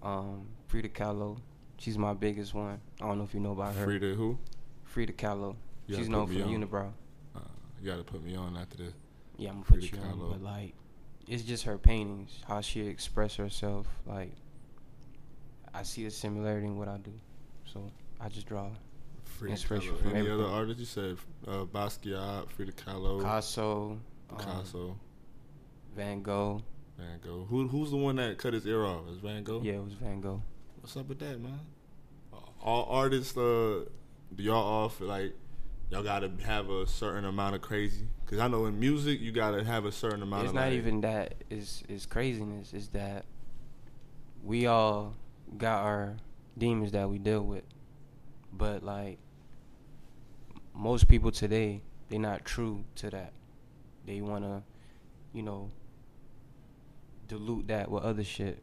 Um, 0.03 0.45
Frida 0.67 0.89
Kahlo, 0.89 1.39
she's 1.79 1.97
my 1.97 2.13
biggest 2.13 2.53
one. 2.53 2.79
I 3.01 3.07
don't 3.07 3.17
know 3.17 3.23
if 3.23 3.33
you 3.33 3.39
know 3.39 3.53
about 3.53 3.73
her. 3.73 3.85
Frida 3.85 4.13
who? 4.13 4.37
Frida 4.83 5.13
Kahlo. 5.13 5.55
You 5.87 5.95
she's 5.95 6.09
known 6.09 6.27
put 6.27 6.37
from. 6.37 6.53
Unibrow. 6.53 6.91
Uh, 7.35 7.39
you 7.81 7.89
got 7.89 7.97
to 7.97 8.03
put 8.03 8.23
me 8.23 8.35
on 8.35 8.55
after 8.55 8.77
this. 8.77 8.93
Yeah, 9.37 9.49
I'm 9.49 9.55
gonna 9.55 9.65
put 9.65 9.79
Frida 9.79 9.97
you 9.97 10.03
on, 10.03 10.29
but 10.29 10.43
like, 10.43 10.75
it's 11.27 11.41
just 11.41 11.63
her 11.63 11.79
paintings, 11.79 12.39
how 12.47 12.61
she 12.61 12.81
express 12.81 13.35
herself. 13.35 13.87
Like, 14.05 14.31
I 15.73 15.81
see 15.81 16.05
a 16.05 16.11
similarity 16.11 16.67
in 16.67 16.77
what 16.77 16.87
I 16.87 16.97
do, 16.97 17.13
so 17.65 17.91
I 18.21 18.29
just 18.29 18.45
draw. 18.45 18.69
Frida 19.35 19.51
Inspiration 19.53 19.93
Kahlo. 19.95 20.01
from 20.01 20.15
Any 20.15 20.29
other 20.29 20.45
artists? 20.45 20.79
You 20.79 20.85
said 20.85 21.17
uh, 21.47 21.65
Basquiat, 21.65 22.49
Frida 22.51 22.71
Kahlo, 22.73 23.19
Picasso, 23.19 23.97
um, 24.29 24.37
Picasso, 24.37 24.97
Van 25.95 26.21
Gogh. 26.21 26.61
Van 26.97 27.19
Gogh. 27.23 27.45
Who 27.49 27.67
who's 27.67 27.91
the 27.91 27.97
one 27.97 28.15
that 28.17 28.37
cut 28.37 28.53
his 28.53 28.65
ear 28.65 28.85
off? 28.85 29.07
Is 29.09 29.17
Van 29.19 29.43
Gogh? 29.43 29.61
Yeah, 29.63 29.73
it 29.73 29.83
was 29.83 29.93
Van 29.93 30.21
Gogh. 30.21 30.41
What's 30.81 30.95
up 30.97 31.07
with 31.07 31.19
that, 31.19 31.39
man? 31.41 31.59
All 32.61 32.85
artists, 32.89 33.37
uh, 33.37 33.85
do 34.35 34.43
y'all 34.43 34.55
all 34.55 34.89
feel 34.89 35.07
like 35.07 35.33
y'all 35.91 36.01
gotta 36.03 36.31
have 36.45 36.69
a 36.69 36.87
certain 36.87 37.25
amount 37.25 37.55
of 37.55 37.61
crazy? 37.61 38.07
Cause 38.25 38.39
I 38.39 38.47
know 38.47 38.65
in 38.65 38.79
music 38.79 39.19
you 39.21 39.31
gotta 39.31 39.63
have 39.63 39.85
a 39.85 39.91
certain 39.91 40.23
amount 40.23 40.41
of 40.41 40.45
It's 40.45 40.49
of. 40.51 40.55
not 40.55 40.61
like- 40.69 40.73
even 40.73 41.01
that. 41.01 41.35
It's 41.49 41.83
it's 41.89 42.05
craziness. 42.05 42.73
It's 42.73 42.87
that 42.89 43.25
we 44.43 44.65
all 44.67 45.13
got 45.57 45.83
our 45.83 46.15
demons 46.57 46.91
that 46.93 47.09
we 47.09 47.19
deal 47.19 47.41
with, 47.43 47.63
but 48.53 48.81
like 48.83 49.19
most 50.75 51.07
people 51.07 51.31
today, 51.31 51.81
they're 52.09 52.19
not 52.19 52.45
true 52.45 52.83
to 52.95 53.09
that. 53.09 53.33
They 54.05 54.21
wanna, 54.21 54.63
you 55.33 55.41
know, 55.41 55.71
dilute 57.27 57.67
that 57.67 57.89
with 57.89 58.03
other 58.03 58.23
shit 58.23 58.61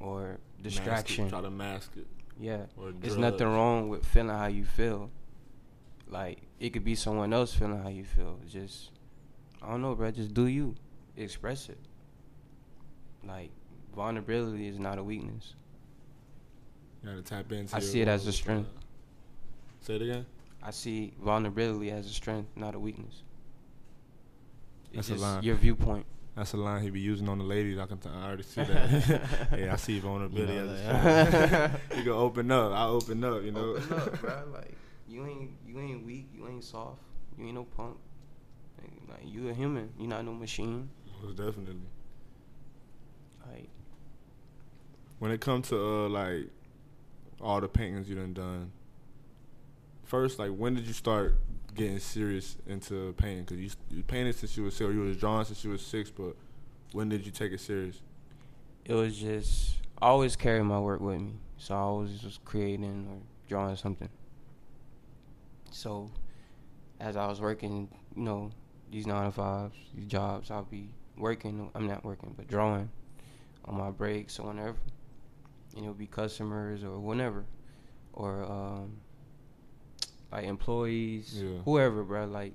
or 0.00 0.20
mask 0.22 0.38
it, 0.58 0.62
distraction. 0.62 1.28
try 1.28 1.40
to 1.40 1.50
mask 1.50 1.92
it. 1.96 2.06
Yeah, 2.40 2.66
Or 2.76 2.92
there's 2.92 3.16
nothing 3.16 3.46
wrong 3.46 3.88
with 3.88 4.04
feeling 4.04 4.30
how 4.36 4.46
you 4.46 4.64
feel. 4.64 5.10
Like 6.08 6.38
it 6.58 6.70
could 6.70 6.84
be 6.84 6.94
someone 6.94 7.32
else 7.32 7.54
feeling 7.54 7.80
how 7.82 7.88
you 7.88 8.04
feel. 8.04 8.38
Just 8.48 8.90
I 9.62 9.70
don't 9.70 9.82
know, 9.82 9.94
bro. 9.94 10.10
Just 10.10 10.34
do 10.34 10.46
you, 10.46 10.74
express 11.16 11.68
it. 11.68 11.78
Like 13.24 13.50
vulnerability 13.94 14.66
is 14.66 14.78
not 14.78 14.98
a 14.98 15.04
weakness. 15.04 15.54
You 17.02 17.10
gotta 17.10 17.22
tap 17.22 17.52
into. 17.52 17.76
I 17.76 17.80
see 17.80 18.00
it 18.00 18.08
as 18.08 18.22
a 18.22 18.24
own- 18.24 18.28
uh, 18.28 18.32
strength. 18.32 18.70
Say 19.80 19.96
it 19.96 20.02
again. 20.02 20.26
I 20.62 20.70
see 20.70 21.12
vulnerability 21.20 21.90
as 21.90 22.06
a 22.06 22.10
strength, 22.10 22.50
not 22.56 22.74
a 22.74 22.78
weakness. 22.78 23.22
It's 24.92 25.08
That's 25.08 25.20
a 25.20 25.22
line. 25.24 25.42
your 25.42 25.56
viewpoint. 25.56 26.06
That's 26.36 26.52
a 26.54 26.56
line 26.56 26.82
he 26.82 26.90
be 26.90 27.00
using 27.00 27.28
on 27.28 27.38
the 27.38 27.44
ladies. 27.44 27.78
I 27.78 27.86
can. 27.86 27.98
T- 27.98 28.08
I 28.08 28.26
already 28.26 28.42
see 28.42 28.62
that. 28.64 29.48
yeah, 29.58 29.72
I 29.72 29.76
see 29.76 29.98
vulnerability. 29.98 30.52
You 30.54 30.60
know 30.60 30.72
as 30.72 30.80
a 30.80 30.82
that. 30.84 31.48
strength. 31.70 31.80
you 31.96 32.02
can 32.04 32.12
open 32.12 32.50
up. 32.50 32.72
I 32.72 32.86
open 32.86 33.24
up. 33.24 33.42
You 33.42 33.50
know. 33.52 33.60
Open 33.76 33.92
up, 33.98 34.20
bro. 34.20 34.42
Like 34.52 34.74
you 35.08 35.26
ain't 35.26 35.50
you 35.66 35.78
ain't 35.80 36.06
weak. 36.06 36.28
You 36.34 36.48
ain't 36.48 36.64
soft. 36.64 37.00
You 37.38 37.46
ain't 37.46 37.54
no 37.54 37.64
punk. 37.64 37.96
Like 39.08 39.20
you 39.24 39.48
a 39.48 39.54
human. 39.54 39.90
You 39.98 40.06
not 40.06 40.24
no 40.24 40.32
machine. 40.32 40.88
Most 41.22 41.36
definitely. 41.36 41.76
Like 43.50 43.68
When 45.18 45.30
it 45.32 45.40
comes 45.40 45.68
to 45.68 45.76
uh, 45.76 46.08
like 46.08 46.48
all 47.40 47.60
the 47.60 47.68
paintings 47.68 48.08
you 48.08 48.14
done 48.16 48.32
done, 48.32 48.72
first 50.12 50.38
like 50.38 50.50
when 50.50 50.74
did 50.74 50.86
you 50.86 50.92
start 50.92 51.38
getting 51.74 51.98
serious 51.98 52.58
into 52.66 53.14
painting? 53.14 53.46
Cause 53.46 53.56
you 53.56 53.70
you 53.90 54.02
painted 54.02 54.34
since 54.36 54.58
you 54.58 54.64
was 54.64 54.76
six, 54.76 54.92
you 54.92 55.00
was 55.00 55.16
drawing 55.16 55.46
since 55.46 55.64
you 55.64 55.70
was 55.70 55.80
six, 55.84 56.10
but 56.10 56.36
when 56.92 57.08
did 57.08 57.24
you 57.24 57.32
take 57.32 57.50
it 57.50 57.60
serious? 57.60 58.02
it 58.84 58.94
was 58.94 59.16
just 59.16 59.76
I 60.00 60.08
always 60.08 60.36
carry 60.36 60.62
my 60.62 60.78
work 60.80 61.00
with 61.00 61.18
me, 61.18 61.32
so 61.56 61.74
I 61.74 61.78
always 61.78 62.22
was 62.22 62.38
creating 62.44 63.06
or 63.08 63.18
drawing 63.48 63.76
something. 63.76 64.10
So 65.70 66.10
as 67.00 67.16
I 67.16 67.26
was 67.26 67.40
working, 67.40 67.88
you 68.14 68.22
know, 68.22 68.50
these 68.90 69.06
nine 69.06 69.26
to 69.26 69.32
fives, 69.32 69.76
these 69.94 70.06
jobs, 70.06 70.50
I'll 70.50 70.64
be 70.64 70.90
working. 71.16 71.70
I'm 71.74 71.86
not 71.86 72.04
working, 72.04 72.34
but 72.36 72.48
drawing 72.48 72.90
on 73.64 73.78
my 73.78 73.90
breaks 73.90 74.38
or 74.38 74.48
whenever, 74.48 74.76
and 75.74 75.84
it'll 75.84 75.94
be 75.94 76.06
customers 76.06 76.84
or 76.84 76.98
whenever, 76.98 77.46
or 78.12 78.42
um, 78.44 79.00
like 80.32 80.44
employees, 80.44 81.34
Yeah. 81.42 81.58
whoever, 81.64 82.02
bro. 82.02 82.26
Like 82.26 82.54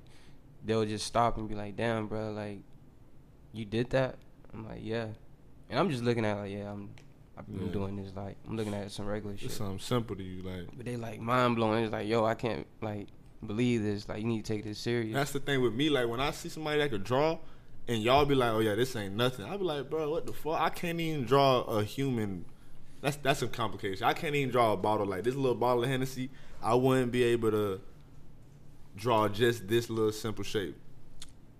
they'll 0.66 0.86
just 0.86 1.06
stop 1.06 1.38
and 1.38 1.48
be 1.48 1.56
like, 1.56 1.76
"Damn, 1.76 2.08
bro, 2.08 2.32
like 2.32 2.60
you 3.54 3.66
did 3.66 3.90
that." 3.92 4.16
I'm 4.54 4.68
like, 4.68 4.80
"Yeah," 4.82 5.08
and 5.70 5.80
I'm 5.80 5.90
just 5.90 6.04
looking 6.04 6.26
at 6.26 6.38
it 6.38 6.40
like, 6.42 6.52
"Yeah, 6.52 6.72
I'm." 6.72 6.90
I'm 7.40 7.46
Yeah. 7.68 7.72
doing 7.72 7.96
this 7.98 8.12
like 8.16 8.36
I'm 8.48 8.58
looking 8.58 8.74
at 8.74 8.90
some 8.92 9.06
regular 9.06 9.38
shit. 9.38 9.46
It's 9.50 9.58
something 9.58 9.78
simple 9.78 10.16
to 10.16 10.24
you, 10.24 10.42
like. 10.42 10.76
But 10.76 10.88
they 10.88 10.98
like 10.98 11.22
mind 11.22 11.56
blowing. 11.56 11.84
It's 11.84 11.94
like, 11.94 12.08
yo, 12.08 12.26
I 12.26 12.34
can't 12.34 12.66
like 12.82 13.10
believe 13.46 13.84
this. 13.84 14.10
Like, 14.10 14.22
you 14.22 14.28
need 14.28 14.44
to 14.44 14.54
take 14.56 14.64
this 14.64 14.80
serious. 14.80 15.14
That's 15.14 15.34
the 15.34 15.40
thing 15.40 15.62
with 15.62 15.76
me. 15.76 15.92
Like 15.92 16.08
when 16.08 16.20
I 16.20 16.32
see 16.32 16.50
somebody 16.50 16.80
that 16.80 16.90
could 16.90 17.04
draw, 17.04 17.38
and 17.88 18.02
y'all 18.02 18.26
be 18.26 18.34
like, 18.34 18.50
"Oh 18.54 18.60
yeah, 18.60 18.74
this 18.74 18.96
ain't 18.96 19.14
nothing." 19.16 19.46
I 19.46 19.56
be 19.56 19.64
like, 19.66 19.88
"Bro, 19.88 20.10
what 20.10 20.26
the 20.26 20.34
fuck? 20.34 20.60
I 20.60 20.70
can't 20.70 21.00
even 21.00 21.26
draw 21.26 21.62
a 21.62 21.84
human." 21.84 22.46
That's 23.02 23.16
that's 23.18 23.40
some 23.40 23.50
complication. 23.50 24.06
I 24.06 24.14
can't 24.14 24.36
even 24.36 24.52
draw 24.52 24.74
a 24.74 24.78
bottle 24.78 25.06
like 25.06 25.24
this 25.24 25.36
little 25.36 25.56
bottle 25.56 25.84
of 25.84 25.90
Hennessy. 25.90 26.30
I 26.62 26.74
wouldn't 26.76 27.12
be 27.12 27.24
able 27.24 27.52
to 27.52 27.82
draw 28.96 29.28
just 29.28 29.68
this 29.68 29.90
little 29.90 30.12
simple 30.12 30.44
shape. 30.44 30.76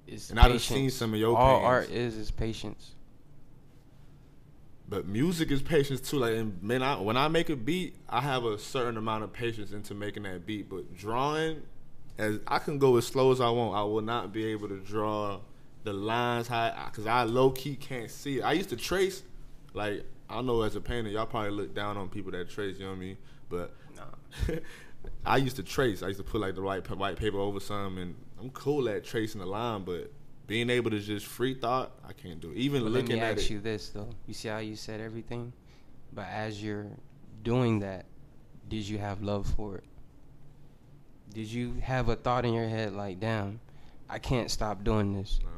It's 0.08 0.30
And 0.30 0.40
I've 0.40 0.62
seen 0.62 0.90
some 0.90 1.14
of 1.14 1.20
your 1.20 1.38
All 1.38 1.60
paintings. 1.60 1.66
art 1.68 1.90
is 1.92 2.18
is 2.18 2.32
patience. 2.32 2.96
But 4.90 5.06
music 5.06 5.52
is 5.52 5.62
patience 5.62 6.00
too. 6.00 6.18
Like, 6.18 6.36
and 6.36 6.64
man, 6.64 6.82
I, 6.82 7.00
when 7.00 7.18
I 7.18 7.28
make 7.28 7.50
a 7.50 7.56
beat, 7.58 7.96
I 8.08 8.22
have 8.22 8.46
a 8.46 8.58
certain 8.58 8.96
amount 8.96 9.26
of 9.26 9.34
patience 9.34 9.74
into 9.74 9.94
making 9.94 10.24
that 10.24 10.46
beat. 10.46 10.70
But 10.70 10.96
drawing, 10.96 11.62
as 12.18 12.40
I 12.48 12.60
can 12.60 12.80
go 12.80 12.96
as 12.96 13.06
slow 13.06 13.32
as 13.34 13.42
I 13.42 13.50
want, 13.50 13.76
I 13.76 13.84
will 13.84 14.02
not 14.02 14.32
be 14.32 14.46
able 14.46 14.70
to 14.70 14.80
draw 14.80 15.42
the 15.84 15.92
lines 15.92 16.48
high 16.48 16.74
because 16.90 17.06
I 17.06 17.24
low 17.24 17.52
key 17.52 17.76
can't 17.76 18.10
see 18.10 18.40
it. 18.40 18.44
I 18.44 18.54
used 18.54 18.70
to 18.70 18.78
trace, 18.78 19.24
like 19.74 20.06
I 20.30 20.42
know 20.42 20.62
as 20.64 20.76
a 20.76 20.82
painter, 20.82 21.10
y'all 21.10 21.26
probably 21.26 21.52
look 21.52 21.74
down 21.74 21.98
on 21.98 22.10
people 22.10 22.32
that 22.34 22.50
trace. 22.50 22.78
You 22.78 22.86
know 22.86 22.92
what 22.92 22.98
I 22.98 23.00
mean? 23.00 23.18
But 23.50 23.74
Nah. 23.96 24.56
I 25.26 25.38
used 25.38 25.56
to 25.56 25.64
trace. 25.64 26.04
I 26.04 26.08
used 26.08 26.20
to 26.20 26.24
put 26.24 26.42
like 26.42 26.56
the 26.56 26.62
white 26.62 26.88
white 26.96 27.16
paper 27.18 27.38
over 27.40 27.60
some, 27.60 27.98
and 27.98 28.14
I'm 28.40 28.50
cool 28.50 28.90
at 28.90 29.04
tracing 29.04 29.40
the 29.42 29.48
line, 29.48 29.84
but. 29.84 30.12
Being 30.48 30.70
able 30.70 30.90
to 30.92 31.00
just 31.02 31.26
free 31.26 31.56
thought, 31.56 31.92
I 32.08 32.14
can't 32.14 32.40
do. 32.40 32.52
It. 32.52 32.56
Even 32.56 32.84
But 32.84 32.92
let 32.94 33.02
looking 33.02 33.18
me 33.18 33.22
at 33.22 33.38
ask 33.38 33.48
it, 33.48 33.54
you 33.56 33.60
this 33.60 33.90
though. 33.90 34.08
You 34.28 34.34
see 34.34 34.48
how 34.48 34.60
you 34.60 34.78
said 34.78 35.02
everything, 35.02 35.52
but 36.14 36.26
as 36.30 36.64
you're 36.64 36.88
doing 37.44 37.80
that, 37.80 38.06
did 38.70 38.88
you 38.88 38.98
have 38.98 39.22
love 39.22 39.46
for 39.58 39.76
it? 39.76 39.84
Did 41.34 41.48
you 41.52 41.74
have 41.82 42.08
a 42.08 42.16
thought 42.16 42.46
in 42.46 42.54
your 42.54 42.70
head 42.70 42.94
like, 42.94 43.20
"Damn, 43.20 43.60
I 44.10 44.20
can't 44.20 44.50
stop 44.50 44.86
doing 44.86 45.12
this"? 45.14 45.42
uh, 45.46 45.50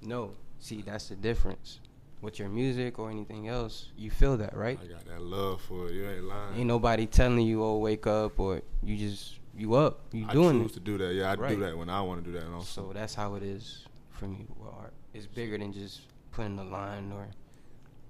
No. 0.00 0.30
See, 0.60 0.80
that's 0.82 1.08
the 1.08 1.16
difference. 1.16 1.80
With 2.20 2.38
your 2.40 2.48
music 2.48 2.98
or 2.98 3.10
anything 3.10 3.46
else, 3.46 3.92
you 3.96 4.10
feel 4.10 4.36
that, 4.38 4.56
right? 4.56 4.78
I 4.82 4.86
got 4.88 5.04
that 5.06 5.22
love 5.22 5.60
for 5.62 5.86
it. 5.88 5.92
You 5.94 6.08
ain't 6.08 6.24
lying. 6.24 6.56
Ain't 6.58 6.66
nobody 6.66 7.06
telling 7.06 7.46
you, 7.46 7.62
"Oh, 7.62 7.78
wake 7.78 8.08
up," 8.08 8.40
or 8.40 8.60
you 8.82 8.96
just 8.96 9.38
you 9.56 9.74
up, 9.74 10.00
you 10.12 10.26
I 10.28 10.32
doing 10.32 10.60
choose 10.62 10.72
it. 10.72 10.74
to 10.74 10.80
do 10.80 10.98
that. 10.98 11.14
Yeah, 11.14 11.30
I 11.30 11.34
Right. 11.36 11.50
do 11.56 11.60
that 11.64 11.78
when 11.78 11.88
I 11.88 12.00
want 12.02 12.24
to 12.24 12.30
do 12.32 12.36
that. 12.38 12.48
Also, 12.52 12.88
So 12.88 12.92
that's 12.92 13.14
how 13.14 13.34
it 13.36 13.42
is 13.44 13.84
for 14.10 14.26
me 14.26 14.46
with 14.58 14.68
art. 14.74 14.92
It's 15.14 15.26
bigger 15.26 15.58
than 15.58 15.72
just 15.72 16.00
putting 16.32 16.58
a 16.58 16.64
line 16.64 17.12
or 17.12 17.28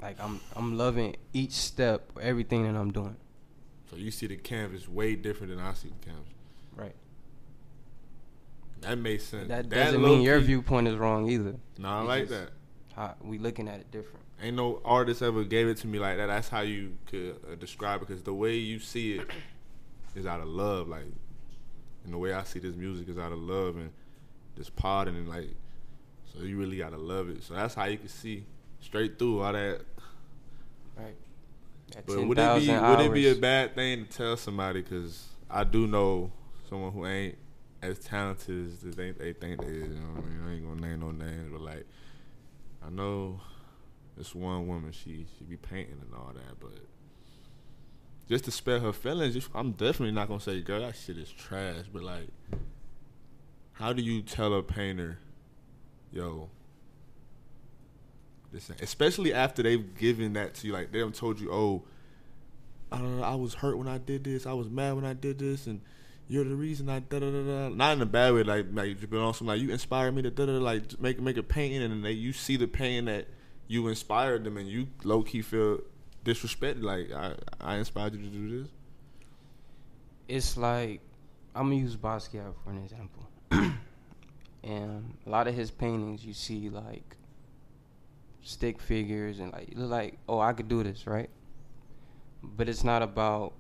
like 0.01 0.19
I'm 0.21 0.41
I'm 0.57 0.79
loving 0.79 1.17
each 1.35 1.53
step, 1.53 2.11
everything 2.21 2.63
that 2.65 2.79
I'm 2.79 2.91
doing. 2.93 3.17
so 3.91 3.97
you 3.97 4.11
see 4.11 4.27
the 4.27 4.37
canvas 4.37 4.89
way 4.89 5.17
different 5.17 5.51
than 5.55 5.61
I 5.65 5.75
see 5.75 5.89
the 5.89 6.05
canvas. 6.07 6.33
Right. 6.75 6.95
That 8.83 8.97
makes 8.99 9.25
sense. 9.25 9.49
That 9.49 9.69
doesn't 9.69 10.01
mean 10.03 10.23
your 10.23 10.39
viewpoint 10.41 10.89
is 10.89 10.97
wrong 10.97 11.29
either. 11.29 11.57
No, 11.79 11.89
I 11.89 12.01
like 12.03 12.29
just 12.29 12.41
that. 12.41 12.51
How 12.99 13.15
we 13.23 13.39
looking 13.39 13.69
at 13.69 13.79
it 13.79 13.93
different. 13.93 14.25
Ain't 14.43 14.57
no 14.57 14.81
artist 14.85 15.23
ever 15.23 15.45
gave 15.45 15.69
it 15.69 15.77
to 15.79 15.87
me 15.87 16.01
like 16.01 16.17
that. 16.17 16.27
That's 16.27 16.49
how 16.49 16.63
you 16.63 16.97
could 17.07 17.37
uh, 17.49 17.55
describe 17.55 18.03
it 18.03 18.09
because 18.09 18.25
the 18.25 18.35
way 18.35 18.57
you 18.57 18.81
see 18.81 19.19
it 19.19 19.31
is 20.17 20.27
out 20.27 20.41
of 20.41 20.49
love. 20.49 20.89
Like, 20.89 21.07
and 22.05 22.13
the 22.13 22.19
way 22.19 22.33
I 22.33 22.43
see 22.43 22.59
this 22.59 22.75
music 22.75 23.09
is 23.09 23.17
out 23.17 23.31
of 23.31 23.39
love 23.39 23.77
and 23.77 23.93
this 24.57 24.69
pod 24.69 25.07
and 25.07 25.29
like, 25.29 25.55
so 26.33 26.43
you 26.43 26.59
really 26.59 26.79
gotta 26.79 26.97
love 26.97 27.29
it. 27.29 27.45
So 27.45 27.55
that's 27.55 27.73
how 27.73 27.85
you 27.85 27.99
can 27.99 28.09
see 28.09 28.45
straight 28.81 29.17
through 29.17 29.43
all 29.43 29.53
that. 29.53 29.83
Right. 30.97 31.15
At 31.97 32.05
But 32.05 32.27
would 32.27 32.37
it 32.37 32.59
be 32.59 32.67
10,000 32.67 32.91
would 32.91 33.07
it 33.07 33.15
be 33.15 33.29
a 33.29 33.37
bad 33.37 33.77
thing 33.77 34.07
to 34.07 34.11
tell 34.11 34.37
somebody? 34.37 34.83
Because 34.83 35.25
I 35.49 35.63
do 35.63 35.87
know 35.87 36.33
someone 36.69 36.91
who 36.91 37.07
ain't 37.07 37.39
as 37.81 38.01
talented 38.01 38.67
as 38.67 38.81
they 38.81 38.91
think 38.91 39.19
they 39.19 39.33
think 39.35 39.61
they 39.61 39.69
is. 39.69 39.89
You 39.89 40.01
know 40.01 40.15
what 40.17 40.25
I 40.25 40.29
mean? 40.29 40.41
I 40.45 40.53
ain't 40.55 40.67
gonna 40.67 40.81
name 40.81 40.99
no 40.99 41.13
names, 41.13 41.53
but 41.53 41.61
like 41.61 41.87
I 42.85 42.91
know 42.91 43.41
this 44.17 44.35
one 44.35 44.67
woman. 44.67 44.93
She 44.93 45.27
she 45.39 45.45
be 45.45 45.57
painting 45.57 45.99
and 46.01 46.15
all 46.15 46.33
that, 46.35 46.61
but 46.61 46.87
just 48.29 48.45
to 48.45 48.51
spare 48.51 48.81
her 48.81 48.93
feelings, 48.93 49.49
I'm 49.55 49.73
definitely 49.73 50.13
not 50.13 50.29
gonna 50.29 50.41
say, 50.41 50.61
"Girl, 50.61 50.81
that 50.81 50.97
shit 50.97 51.19
is 51.19 51.31
trash." 51.31 51.87
But 51.93 52.03
like, 52.03 52.29
how 53.73 53.93
do 53.93 54.03
you 54.03 54.23
tell 54.23 54.55
a 54.55 54.63
painter, 54.63 55.19
"Yo"? 56.13 56.51
This 58.53 58.71
especially 58.81 59.33
after 59.33 59.63
they've 59.63 59.97
given 59.97 60.33
that 60.35 60.55
to 60.55 60.67
you, 60.67 60.73
like 60.73 60.91
they 60.93 61.01
done 61.01 61.13
told 61.13 61.39
you, 61.39 61.53
"Oh, 61.53 61.85
I 62.91 62.99
don't 62.99 63.19
know, 63.19 63.23
I 63.23 63.35
was 63.35 63.55
hurt 63.55 63.77
when 63.77 63.89
I 63.89 63.99
did 63.99 64.25
this. 64.25 64.47
I 64.47 64.55
was 64.55 64.71
mad 64.71 64.95
when 64.95 65.05
I 65.05 65.13
did 65.13 65.39
this, 65.39 65.67
and 65.67 65.81
you're 66.29 66.45
the 66.45 66.55
reason 66.55 66.89
I 66.89 67.01
da 67.01 67.19
da 67.19 67.31
da 67.31 67.43
da." 67.43 67.69
Not 67.71 67.97
in 67.97 68.03
a 68.03 68.07
bad 68.07 68.35
way, 68.35 68.43
like 68.43 68.67
like 68.73 69.11
but 69.11 69.19
also 69.19 69.45
like 69.45 69.61
you 69.61 69.71
inspired 69.71 70.15
me 70.15 70.23
to 70.23 70.31
da 70.31 70.47
da 70.47 70.53
da, 70.53 70.59
like 70.59 71.01
make 71.01 71.21
make 71.21 71.37
a 71.37 71.43
painting, 71.43 71.83
and 71.83 72.05
they, 72.05 72.13
you 72.13 72.33
see 72.33 72.57
the 72.57 72.69
painting 72.69 73.07
that 73.07 73.29
you 73.67 73.89
inspired 73.89 74.45
them, 74.45 74.57
and 74.57 74.69
you 74.69 74.89
low 75.05 75.23
key 75.23 75.43
feel 75.43 75.81
disrespected. 76.25 76.83
Like 76.83 77.11
I 77.13 77.35
I 77.61 77.77
inspired 77.77 78.15
you 78.15 78.21
to 78.23 78.29
do 78.29 78.63
this. 78.63 78.71
it's 80.29 80.57
like 80.57 81.01
I'm 81.55 81.71
gonna 81.71 81.77
use 81.77 81.97
Basquiat 81.97 82.55
for 82.63 82.71
an 82.71 82.79
example. 82.79 83.29
and 84.63 85.15
a 85.27 85.31
lot 85.31 85.49
of 85.49 85.55
his 85.55 85.71
paintings, 85.71 86.25
you 86.25 86.35
see 86.35 86.69
like 86.69 87.17
stick 88.43 88.81
figures 88.81 89.39
and 89.41 89.53
like 89.53 89.73
look 89.75 89.91
like, 89.91 90.19
oh, 90.29 90.39
I 90.39 90.53
could 90.53 90.69
do 90.69 90.83
this, 90.83 91.07
right? 91.07 91.31
But 92.43 92.69
it's 92.69 92.85
not 92.85 93.03
about 93.03 93.55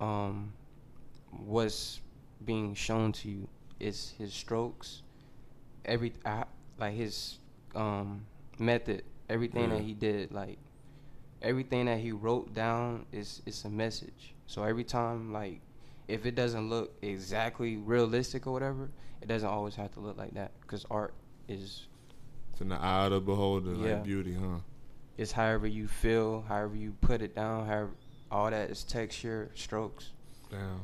um, 0.00 0.52
what's 1.44 2.00
being 2.44 2.74
shown 2.74 3.12
to 3.12 3.28
you. 3.28 3.48
is 3.80 4.14
his 4.18 4.32
strokes, 4.32 5.02
every 5.84 6.12
I, 6.24 6.44
like 6.78 6.94
his 6.94 7.38
um, 7.74 8.24
method, 8.58 9.02
everything 9.28 9.70
that 9.70 9.80
he 9.80 9.92
did, 9.94 10.32
like 10.32 10.58
everything 11.42 11.86
that 11.86 11.98
he 11.98 12.12
wrote 12.12 12.54
down 12.54 13.06
is 13.12 13.42
is 13.46 13.64
a 13.64 13.70
message. 13.70 14.34
So 14.46 14.62
every 14.62 14.84
time 14.84 15.32
like 15.32 15.60
if 16.08 16.26
it 16.26 16.34
doesn't 16.34 16.68
look 16.68 16.94
exactly 17.02 17.76
realistic 17.76 18.46
or 18.46 18.52
whatever, 18.52 18.90
it 19.22 19.28
doesn't 19.28 19.48
always 19.48 19.74
have 19.74 19.92
to 19.94 20.00
look 20.00 20.16
like 20.18 20.34
that 20.34 20.52
because 20.60 20.84
art 20.90 21.14
is 21.48 21.86
It's 22.52 22.60
in 22.60 22.68
the 22.68 22.76
eye 22.76 23.06
of 23.06 23.12
the 23.12 23.20
beholder, 23.20 23.72
Yeah. 23.74 23.94
like 23.94 24.04
beauty, 24.04 24.34
huh? 24.34 24.58
It's 25.16 25.32
however 25.32 25.66
you 25.66 25.86
feel, 25.88 26.42
however 26.48 26.76
you 26.76 26.92
put 27.00 27.22
it 27.22 27.34
down, 27.34 27.66
however 27.66 27.90
all 28.30 28.50
that 28.50 28.70
is 28.70 28.82
texture, 28.84 29.50
strokes. 29.54 30.10
Damn. 30.50 30.82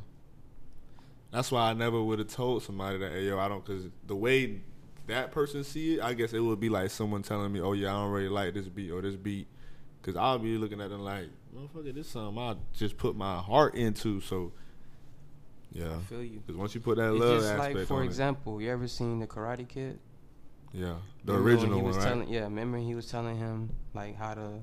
That's 1.30 1.52
why 1.52 1.70
I 1.70 1.74
never 1.74 2.02
would 2.02 2.18
have 2.18 2.28
told 2.28 2.62
somebody 2.62 2.98
that, 2.98 3.12
hey, 3.12 3.26
yo, 3.26 3.38
I 3.38 3.48
don't, 3.48 3.64
because 3.64 3.84
the 4.06 4.16
way 4.16 4.60
that 5.06 5.30
person 5.30 5.62
see 5.62 5.94
it, 5.94 6.02
I 6.02 6.14
guess 6.14 6.32
it 6.32 6.40
would 6.40 6.60
be 6.60 6.68
like 6.68 6.90
someone 6.90 7.22
telling 7.22 7.52
me, 7.52 7.60
oh, 7.60 7.72
yeah, 7.72 7.94
I 7.94 8.00
don't 8.00 8.10
really 8.10 8.28
like 8.28 8.54
this 8.54 8.68
beat 8.68 8.90
or 8.90 9.00
this 9.00 9.16
beat. 9.16 9.46
Because 10.00 10.16
I'll 10.16 10.38
be 10.38 10.56
looking 10.56 10.80
at 10.80 10.90
them 10.90 11.02
like, 11.02 11.28
motherfucker, 11.54 11.94
this 11.94 12.08
something 12.08 12.38
I 12.42 12.56
just 12.72 12.96
put 12.96 13.14
my 13.14 13.38
heart 13.38 13.74
into. 13.74 14.20
So, 14.20 14.52
yeah. 15.72 15.96
I 15.96 16.00
feel 16.00 16.22
you. 16.22 16.40
Because 16.40 16.56
once 16.56 16.74
you 16.74 16.80
put 16.80 16.96
that 16.96 17.12
It's 17.12 17.20
love 17.20 17.40
just 17.40 17.52
aspect 17.52 17.74
like, 17.76 17.86
for 17.86 18.02
example, 18.02 18.60
you 18.60 18.70
ever 18.70 18.88
seen 18.88 19.20
the 19.20 19.26
Karate 19.26 19.68
Kid? 19.68 19.98
Yeah. 20.72 20.94
The 21.24 21.32
Remember 21.34 21.50
original 21.50 21.76
he 21.76 21.82
one, 21.82 21.84
was 21.84 21.96
right? 21.96 22.06
telling, 22.08 22.28
yeah, 22.28 22.42
remember 22.42 22.78
he 22.78 22.94
was 22.94 23.06
telling 23.06 23.36
him 23.36 23.70
like 23.94 24.16
how 24.16 24.34
to 24.34 24.62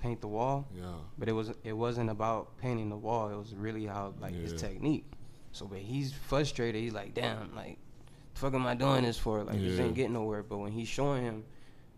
paint 0.00 0.20
the 0.20 0.28
wall, 0.28 0.68
yeah. 0.76 0.84
but 1.18 1.28
it 1.28 1.32
was 1.32 1.52
it 1.64 1.72
wasn't 1.72 2.10
about 2.10 2.58
painting 2.58 2.90
the 2.90 2.96
wall. 2.96 3.30
It 3.30 3.36
was 3.36 3.54
really 3.54 3.86
how 3.86 4.14
like 4.20 4.34
his 4.34 4.52
technique. 4.52 5.06
So, 5.54 5.66
but 5.66 5.78
he's 5.78 6.12
frustrated. 6.12 6.82
He's 6.82 6.92
like, 6.92 7.14
damn, 7.14 7.54
like, 7.54 7.78
the 8.34 8.40
fuck 8.40 8.54
am 8.54 8.66
I 8.66 8.74
doing 8.74 9.04
this 9.04 9.16
for? 9.16 9.44
Like, 9.44 9.60
this 9.60 9.78
Yeah. 9.78 9.84
ain't 9.84 9.94
getting 9.94 10.12
nowhere. 10.14 10.42
But 10.42 10.58
when 10.58 10.72
he's 10.72 10.88
showing 10.88 11.22
him 11.22 11.44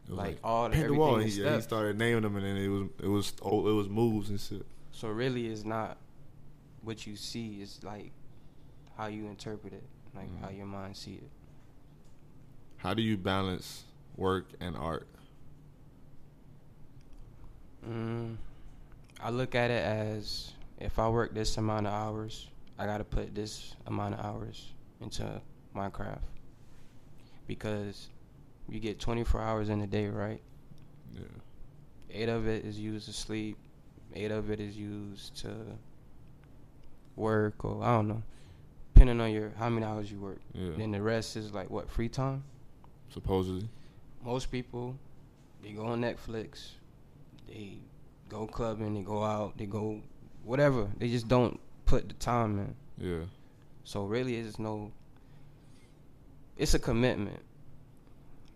was 0.06 0.18
like, 0.18 0.38
all 0.44 0.64
the 0.68 0.76
the 0.76 0.82
everything 0.84 0.98
wall. 0.98 1.16
he, 1.16 1.30
yeah, 1.42 1.56
he 1.56 1.62
started 1.62 1.96
naming 1.96 2.22
them, 2.22 2.36
and 2.36 2.44
then 2.44 2.56
it 2.58 2.68
was 2.68 2.88
it 3.02 3.08
was 3.08 3.32
oh, 3.40 3.66
it 3.66 3.72
was 3.72 3.88
moves 3.88 4.28
and 4.28 4.38
shit. 4.38 4.66
So 4.92 5.08
really, 5.08 5.46
it's 5.46 5.64
not 5.64 5.96
what 6.82 7.06
you 7.06 7.16
see. 7.16 7.62
It's 7.62 7.82
like 7.82 8.12
how 8.98 9.06
you 9.06 9.26
interpret 9.26 9.72
it, 9.72 9.84
like 10.14 10.28
how 10.42 10.48
Mhm. 10.48 10.56
your 10.58 10.66
mind 10.66 10.94
see 10.96 11.14
it. 11.14 11.30
How 12.76 12.92
do 12.92 13.00
you 13.02 13.16
balance 13.16 13.84
work 14.16 14.48
and 14.60 14.76
art? 14.76 15.08
Mm, 17.88 18.36
I 19.20 19.30
look 19.30 19.54
at 19.54 19.70
it 19.70 19.82
as 19.82 20.52
if 20.78 20.98
I 20.98 21.08
work 21.08 21.32
this 21.32 21.56
amount 21.56 21.86
of 21.86 21.92
hours, 21.94 22.48
I 22.78 22.86
gotta 22.86 23.04
put 23.04 23.34
this 23.34 23.74
amount 23.86 24.14
of 24.14 24.24
hours 24.24 24.72
into 25.00 25.40
my 25.72 25.88
craft 25.88 26.24
because 27.46 28.08
you 28.68 28.80
get 28.80 28.98
24 28.98 29.40
hours 29.40 29.68
in 29.68 29.80
a 29.80 29.86
day, 29.86 30.08
right? 30.08 30.40
Yeah. 31.12 31.20
Eight 32.10 32.28
of 32.28 32.46
it 32.48 32.64
is 32.64 32.78
used 32.78 33.06
to 33.06 33.12
sleep. 33.12 33.56
Eight 34.14 34.30
of 34.30 34.50
it 34.50 34.60
is 34.60 34.76
used 34.76 35.36
to 35.42 35.54
work, 37.16 37.64
or 37.64 37.82
I 37.82 37.96
don't 37.96 38.08
know, 38.08 38.22
depending 38.94 39.20
on 39.20 39.30
your 39.30 39.52
how 39.58 39.68
many 39.68 39.84
hours 39.86 40.10
you 40.10 40.18
work. 40.18 40.40
Yeah. 40.52 40.70
Then 40.76 40.92
the 40.92 41.02
rest 41.02 41.36
is 41.36 41.52
like 41.52 41.70
what 41.70 41.90
free 41.90 42.08
time. 42.08 42.44
Supposedly. 43.08 43.68
Most 44.24 44.50
people, 44.50 44.96
they 45.62 45.70
go 45.70 45.86
on 45.86 46.00
Netflix, 46.00 46.70
they 47.48 47.78
go 48.28 48.46
clubbing, 48.46 48.94
they 48.94 49.02
go 49.02 49.22
out, 49.22 49.56
they 49.56 49.66
go 49.66 50.00
whatever. 50.44 50.88
They 50.98 51.08
just 51.08 51.28
don't 51.28 51.60
put 51.86 52.08
the 52.08 52.14
time 52.14 52.58
in. 52.58 52.74
Yeah. 52.98 53.24
So 53.84 54.04
really, 54.04 54.36
it's 54.36 54.58
no. 54.58 54.92
It's 56.56 56.74
a 56.74 56.78
commitment. 56.78 57.40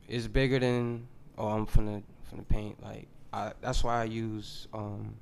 It's 0.09 0.27
bigger 0.27 0.59
than 0.59 1.07
oh 1.39 1.49
I'm 1.49 1.67
finna 1.67 2.03
finna 2.33 2.47
paint 2.49 2.83
like 2.83 3.07
I. 3.33 3.53
That's 3.61 3.85
why 3.85 4.01
I 4.01 4.05
use 4.05 4.67
um, 4.75 5.15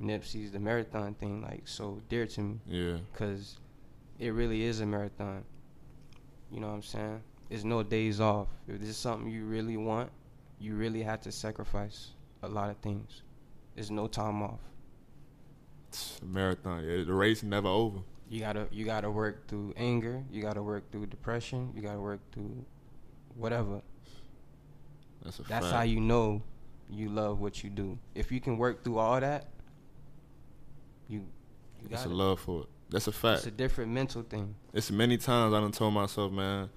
Nipsey's 0.00 0.50
the 0.52 0.58
marathon 0.60 1.14
thing 1.14 1.42
like 1.42 1.62
so 1.66 2.00
dear 2.08 2.26
to 2.26 2.40
me 2.40 2.58
Yeah. 2.66 2.98
because 3.12 3.58
it 4.18 4.30
really 4.30 4.62
is 4.62 4.80
a 4.80 4.86
marathon. 4.86 5.44
You 6.50 6.60
know 6.60 6.68
what 6.68 6.74
I'm 6.74 6.82
saying? 6.82 7.22
There's 7.48 7.64
no 7.64 7.82
days 7.82 8.20
off. 8.20 8.48
If 8.68 8.80
this 8.80 8.88
is 8.90 8.96
something 8.96 9.30
you 9.30 9.44
really 9.44 9.76
want, 9.76 10.10
you 10.60 10.74
really 10.74 11.02
have 11.02 11.20
to 11.22 11.32
sacrifice 11.32 12.10
a 12.42 12.48
lot 12.48 12.70
of 12.70 12.76
things. 12.78 13.22
There's 13.74 13.90
no 13.90 14.06
time 14.06 14.42
off. 14.42 14.60
It's 15.90 16.20
a 16.22 16.24
marathon. 16.24 16.84
Yeah, 16.84 17.02
the 17.04 17.12
race 17.12 17.42
never 17.42 17.66
over. 17.68 17.98
You 18.28 18.38
gotta 18.38 18.68
you 18.70 18.84
gotta 18.84 19.10
work 19.10 19.48
through 19.48 19.74
anger. 19.76 20.22
You 20.30 20.40
gotta 20.40 20.62
work 20.62 20.88
through 20.92 21.06
depression. 21.06 21.72
You 21.74 21.82
gotta 21.82 21.98
work 21.98 22.20
through 22.30 22.64
whatever. 23.34 23.82
That's 25.24 25.40
a 25.40 25.42
fact 25.42 25.48
That's 25.48 25.66
fact. 25.66 25.76
how 25.76 25.82
you 25.82 26.00
know 26.00 26.42
you 26.88 27.08
love 27.08 27.40
what 27.40 27.64
you 27.64 27.70
do. 27.70 27.98
If 28.14 28.30
you 28.30 28.40
can 28.40 28.56
work 28.56 28.84
through 28.84 28.98
all 28.98 29.18
that, 29.20 29.48
you 31.08 31.24
you 31.82 31.88
That's 31.88 32.04
got 32.04 32.10
a 32.10 32.12
it. 32.12 32.16
love 32.16 32.38
for 32.40 32.60
it. 32.62 32.68
That's 32.90 33.08
a 33.08 33.12
fact. 33.12 33.38
It's 33.38 33.46
a 33.48 33.50
different 33.50 33.90
mental 33.90 34.22
thing. 34.22 34.54
It's 34.72 34.90
many 34.92 35.16
times 35.16 35.52
I 35.52 35.60
done 35.60 35.72
told 35.72 35.94
myself, 35.94 36.30
man, 36.30 36.70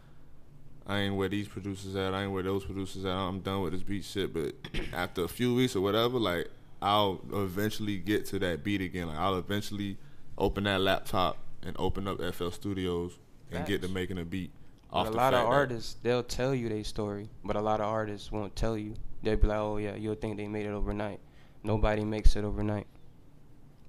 I 0.88 1.00
ain't 1.00 1.16
where 1.16 1.30
these 1.30 1.48
producers 1.48 1.96
at. 1.96 2.16
I 2.16 2.24
ain't 2.24 2.32
where 2.32 2.44
those 2.44 2.66
producers 2.66 3.06
at. 3.06 3.12
I'm 3.12 3.42
done 3.42 3.62
with 3.62 3.74
this 3.74 3.84
beat 3.84 4.04
shit. 4.06 4.34
But 4.34 4.54
after 4.94 5.24
a 5.24 5.28
few 5.28 5.54
weeks 5.54 5.76
or 5.76 5.82
whatever, 5.82 6.18
like 6.18 6.50
I'll 6.84 7.22
eventually 7.34 7.98
get 7.98 8.26
to 8.28 8.40
that 8.40 8.64
beat 8.64 8.82
again. 8.82 9.08
Like 9.08 9.18
I'll 9.18 9.38
eventually 9.38 9.98
open 10.38 10.66
that 10.66 10.82
laptop 10.82 11.38
and 11.64 11.76
open 11.80 12.08
up 12.08 12.20
FL 12.22 12.50
Studios 12.50 13.18
and 13.52 13.66
get 13.66 13.82
to 13.84 13.88
making 13.88 14.18
a 14.18 14.26
beat. 14.26 14.52
But 14.92 14.98
Off 14.98 15.08
a 15.08 15.12
lot 15.12 15.34
of 15.34 15.40
fact 15.40 15.50
that- 15.50 15.56
artists, 15.56 15.94
they'll 16.04 16.24
tell 16.24 16.54
you 16.54 16.70
their 16.70 16.84
story, 16.84 17.30
but 17.44 17.56
a 17.56 17.62
lot 17.62 17.80
of 17.80 17.88
artists 17.88 18.32
won't 18.32 18.56
tell 18.56 18.78
you. 18.78 18.96
They'll 19.24 19.38
be 19.38 19.48
like, 19.48 19.58
"Oh 19.58 19.78
yeah, 19.78 19.96
you'll 19.96 20.16
think 20.16 20.38
they 20.38 20.48
made 20.48 20.66
it 20.66 20.72
overnight." 20.72 21.20
Nobody 21.64 22.04
makes 22.04 22.36
it 22.36 22.44
overnight. 22.44 22.86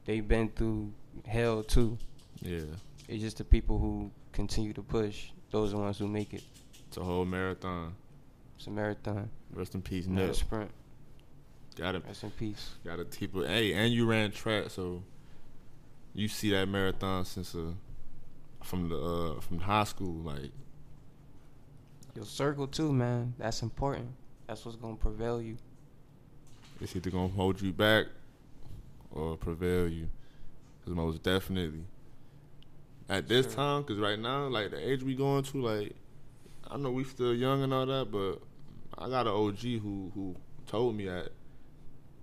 They've 0.04 0.26
been 0.26 0.48
through 0.50 0.92
hell 1.26 1.62
too. 1.64 1.98
Yeah, 2.40 2.60
It's 3.08 3.22
just 3.22 3.38
the 3.38 3.44
people 3.44 3.78
who 3.78 4.10
continue 4.32 4.72
to 4.74 4.82
push. 4.82 5.30
Those 5.50 5.72
are 5.72 5.76
the 5.78 5.82
ones 5.82 5.98
who 5.98 6.06
make 6.08 6.32
it. 6.34 6.44
it's 6.86 6.96
a 6.96 7.02
whole 7.02 7.24
marathon. 7.24 7.94
It's 8.56 8.66
a 8.66 8.70
marathon, 8.70 9.28
Rest 9.52 9.74
in 9.74 9.82
peace, 9.82 10.06
not 10.06 10.22
a 10.22 10.26
Nip. 10.28 10.36
sprint. 10.36 10.70
Got 11.76 11.92
to 11.92 11.98
Rest 12.00 12.22
in 12.24 12.30
peace. 12.32 12.70
got 12.84 12.96
to 12.96 13.04
keep 13.04 13.34
it. 13.36 13.48
Hey, 13.48 13.72
and 13.74 13.92
you 13.92 14.06
ran 14.06 14.30
track, 14.30 14.70
so 14.70 15.02
you 16.14 16.28
see 16.28 16.50
that 16.50 16.68
marathon 16.68 17.24
since 17.24 17.54
uh 17.54 17.72
from 18.62 18.88
the 18.88 18.96
uh 18.96 19.40
from 19.40 19.58
high 19.58 19.84
school, 19.84 20.14
like. 20.22 20.50
Your 22.14 22.24
circle 22.24 22.68
too, 22.68 22.92
man. 22.92 23.34
That's 23.38 23.62
important. 23.62 24.08
That's 24.46 24.64
what's 24.64 24.76
gonna 24.76 24.94
prevail 24.96 25.42
you. 25.42 25.56
It's 26.80 26.94
either 26.94 27.10
gonna 27.10 27.28
hold 27.28 27.60
you 27.60 27.72
back 27.72 28.06
or 29.10 29.36
prevail 29.36 29.88
you. 29.88 30.08
Cause 30.84 30.94
most 30.94 31.22
definitely 31.24 31.84
at 33.08 33.26
this 33.26 33.46
Sure. 33.46 33.54
time, 33.54 33.84
cause 33.84 33.98
right 33.98 34.18
now, 34.18 34.46
like 34.46 34.70
the 34.70 34.78
age 34.78 35.02
we 35.02 35.14
going 35.16 35.42
to, 35.44 35.60
like 35.60 35.96
I 36.70 36.76
know 36.76 36.90
we 36.92 37.02
still 37.04 37.34
young 37.34 37.62
and 37.64 37.72
all 37.74 37.86
that, 37.86 38.10
but 38.12 38.40
I 38.96 39.08
got 39.08 39.26
an 39.26 39.32
OG 39.32 39.58
who 39.82 40.12
who 40.14 40.36
told 40.66 40.94
me 40.94 41.06
that 41.06 41.30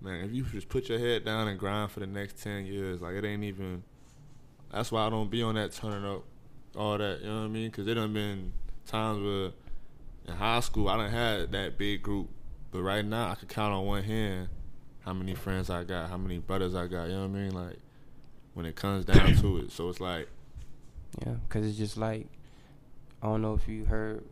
man, 0.02 0.26
if 0.26 0.34
you 0.34 0.44
just 0.44 0.70
put 0.70 0.90
your 0.90 1.00
head 1.00 1.24
down 1.24 1.48
and 1.48 1.60
grind 1.60 1.92
for 1.92 2.00
the 2.00 2.08
next 2.08 2.42
ten 2.42 2.66
years, 2.66 3.02
like 3.02 3.16
it 3.16 3.26
ain't 3.26 3.44
even. 3.44 3.84
That's 4.72 4.92
why 4.92 5.06
I 5.06 5.10
don't 5.10 5.30
be 5.30 5.44
on 5.44 5.56
that 5.56 5.74
turning 5.74 6.06
up, 6.06 6.24
all 6.76 6.98
that. 6.98 7.22
You 7.22 7.28
know 7.28 7.40
what 7.40 7.46
I 7.46 7.48
mean? 7.50 7.70
Cause 7.72 7.88
it 7.88 7.96
done 7.96 8.14
been 8.14 8.54
times 8.86 9.22
where 9.22 9.52
in 10.28 10.40
high 10.40 10.60
school 10.62 10.88
I 10.88 10.98
done 10.98 11.12
had 11.12 11.52
that 11.52 11.78
big 11.78 12.02
group, 12.02 12.30
but 12.72 12.82
right 12.82 13.04
now 13.04 13.30
I 13.32 13.36
could 13.36 13.50
count 13.50 13.74
on 13.74 13.86
one 13.86 14.04
hand 14.04 14.48
how 15.02 15.14
many 15.14 15.36
friends 15.36 15.70
I 15.70 15.84
got, 15.84 16.10
how 16.10 16.18
many 16.18 16.38
brothers 16.38 16.76
I 16.76 16.88
got. 16.88 17.06
You 17.06 17.14
know 17.14 17.28
what 17.28 17.38
I 17.38 17.42
mean? 17.42 17.52
Like 17.52 17.78
when 18.54 18.66
it 18.66 18.76
comes 18.76 19.06
down 19.06 19.36
to 19.38 19.58
it, 19.58 19.72
so 19.72 19.90
it's 19.90 20.00
like 20.00 20.30
Yeah, 21.26 21.36
cause 21.50 21.66
it's 21.66 21.78
just 21.78 21.98
like 21.98 22.28
I 23.22 23.28
don't 23.28 23.42
know 23.42 23.54
if 23.54 23.68
you 23.68 23.86
heard 23.86 24.24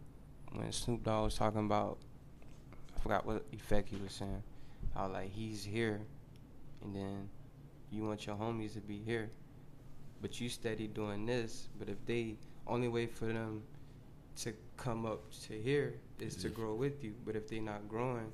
when 0.52 0.72
Snoop 0.72 1.04
Dogg 1.04 1.26
was 1.26 1.36
talking 1.36 1.66
about 1.66 1.98
I 2.96 3.00
forgot 3.02 3.26
what 3.26 3.46
effect 3.52 3.90
he 3.90 3.98
was 3.98 4.14
saying. 4.14 4.44
How 4.94 5.08
like 5.08 5.32
he's 5.32 5.64
here, 5.64 6.02
and 6.84 6.96
then 6.96 7.30
you 7.92 8.04
want 8.04 8.26
your 8.26 8.36
homies 8.36 8.74
to 8.74 8.82
be 8.82 9.02
here, 9.06 9.30
but 10.22 10.40
you 10.40 10.50
steady 10.50 10.88
doing 10.88 11.26
this. 11.26 11.70
But 11.78 11.90
if 11.90 12.06
they 12.06 12.38
only 12.68 12.88
way 12.88 13.06
for 13.08 13.26
them 13.26 13.64
to 14.42 14.54
come 14.78 15.06
up 15.06 15.22
to 15.48 15.54
here 15.54 15.96
is 16.20 16.36
to 16.38 16.50
grow 16.50 16.74
with 16.74 17.04
you. 17.04 17.14
But 17.26 17.36
if 17.36 17.48
they're 17.48 17.62
not 17.62 17.88
growing, 17.88 18.32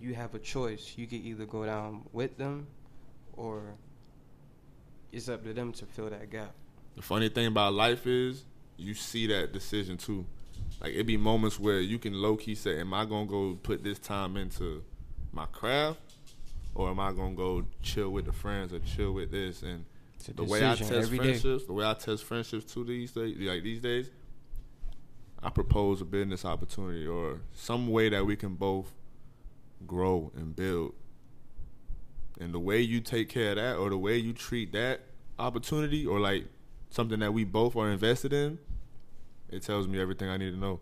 you 0.00 0.14
have 0.14 0.34
a 0.34 0.38
choice. 0.38 0.94
You 0.96 1.06
can 1.06 1.24
either 1.24 1.46
go 1.46 1.64
down 1.64 2.02
with 2.12 2.36
them, 2.36 2.66
or 3.32 3.74
it's 5.12 5.28
up 5.28 5.44
to 5.44 5.52
them 5.52 5.72
to 5.72 5.86
fill 5.86 6.10
that 6.10 6.30
gap. 6.30 6.54
The 6.96 7.02
funny 7.02 7.28
thing 7.28 7.46
about 7.46 7.74
life 7.74 8.06
is 8.06 8.44
you 8.76 8.94
see 8.94 9.26
that 9.28 9.52
decision 9.52 9.96
too. 9.96 10.26
Like 10.80 10.94
it 10.94 11.04
be 11.04 11.16
moments 11.16 11.58
where 11.60 11.80
you 11.80 11.98
can 11.98 12.14
low 12.14 12.36
key 12.36 12.54
say, 12.54 12.80
"Am 12.80 12.92
I 12.92 13.04
gonna 13.04 13.26
go 13.26 13.54
put 13.62 13.82
this 13.82 13.98
time 13.98 14.36
into 14.36 14.82
my 15.32 15.46
craft, 15.46 16.00
or 16.74 16.90
am 16.90 17.00
I 17.00 17.12
gonna 17.12 17.34
go 17.34 17.64
chill 17.82 18.10
with 18.10 18.26
the 18.26 18.32
friends 18.32 18.72
or 18.72 18.78
chill 18.80 19.12
with 19.12 19.30
this?" 19.30 19.62
And 19.62 19.84
the 20.34 20.44
way 20.44 20.58
I 20.58 20.74
test 20.74 20.92
every 20.92 21.18
day. 21.18 21.24
friendships, 21.24 21.66
the 21.66 21.72
way 21.72 21.86
I 21.86 21.94
test 21.94 22.24
friendships 22.24 22.72
too 22.72 22.84
these 22.84 23.12
days, 23.12 23.36
like 23.38 23.62
these 23.62 23.80
days, 23.80 24.10
I 25.42 25.50
propose 25.50 26.00
a 26.00 26.04
business 26.04 26.44
opportunity 26.44 27.06
or 27.06 27.40
some 27.52 27.88
way 27.88 28.08
that 28.08 28.26
we 28.26 28.36
can 28.36 28.54
both 28.54 28.92
grow 29.86 30.32
and 30.34 30.56
build. 30.56 30.94
And 32.40 32.52
the 32.52 32.58
way 32.58 32.80
you 32.80 33.00
take 33.00 33.28
care 33.28 33.50
of 33.50 33.56
that, 33.56 33.76
or 33.76 33.88
the 33.90 33.98
way 33.98 34.16
you 34.18 34.32
treat 34.32 34.72
that 34.72 35.02
opportunity, 35.38 36.06
or 36.06 36.18
like 36.18 36.46
something 36.90 37.20
that 37.20 37.32
we 37.32 37.44
both 37.44 37.76
are 37.76 37.90
invested 37.90 38.32
in, 38.32 38.58
it 39.48 39.62
tells 39.62 39.86
me 39.86 40.00
everything 40.00 40.28
I 40.28 40.36
need 40.36 40.50
to 40.50 40.56
know. 40.56 40.80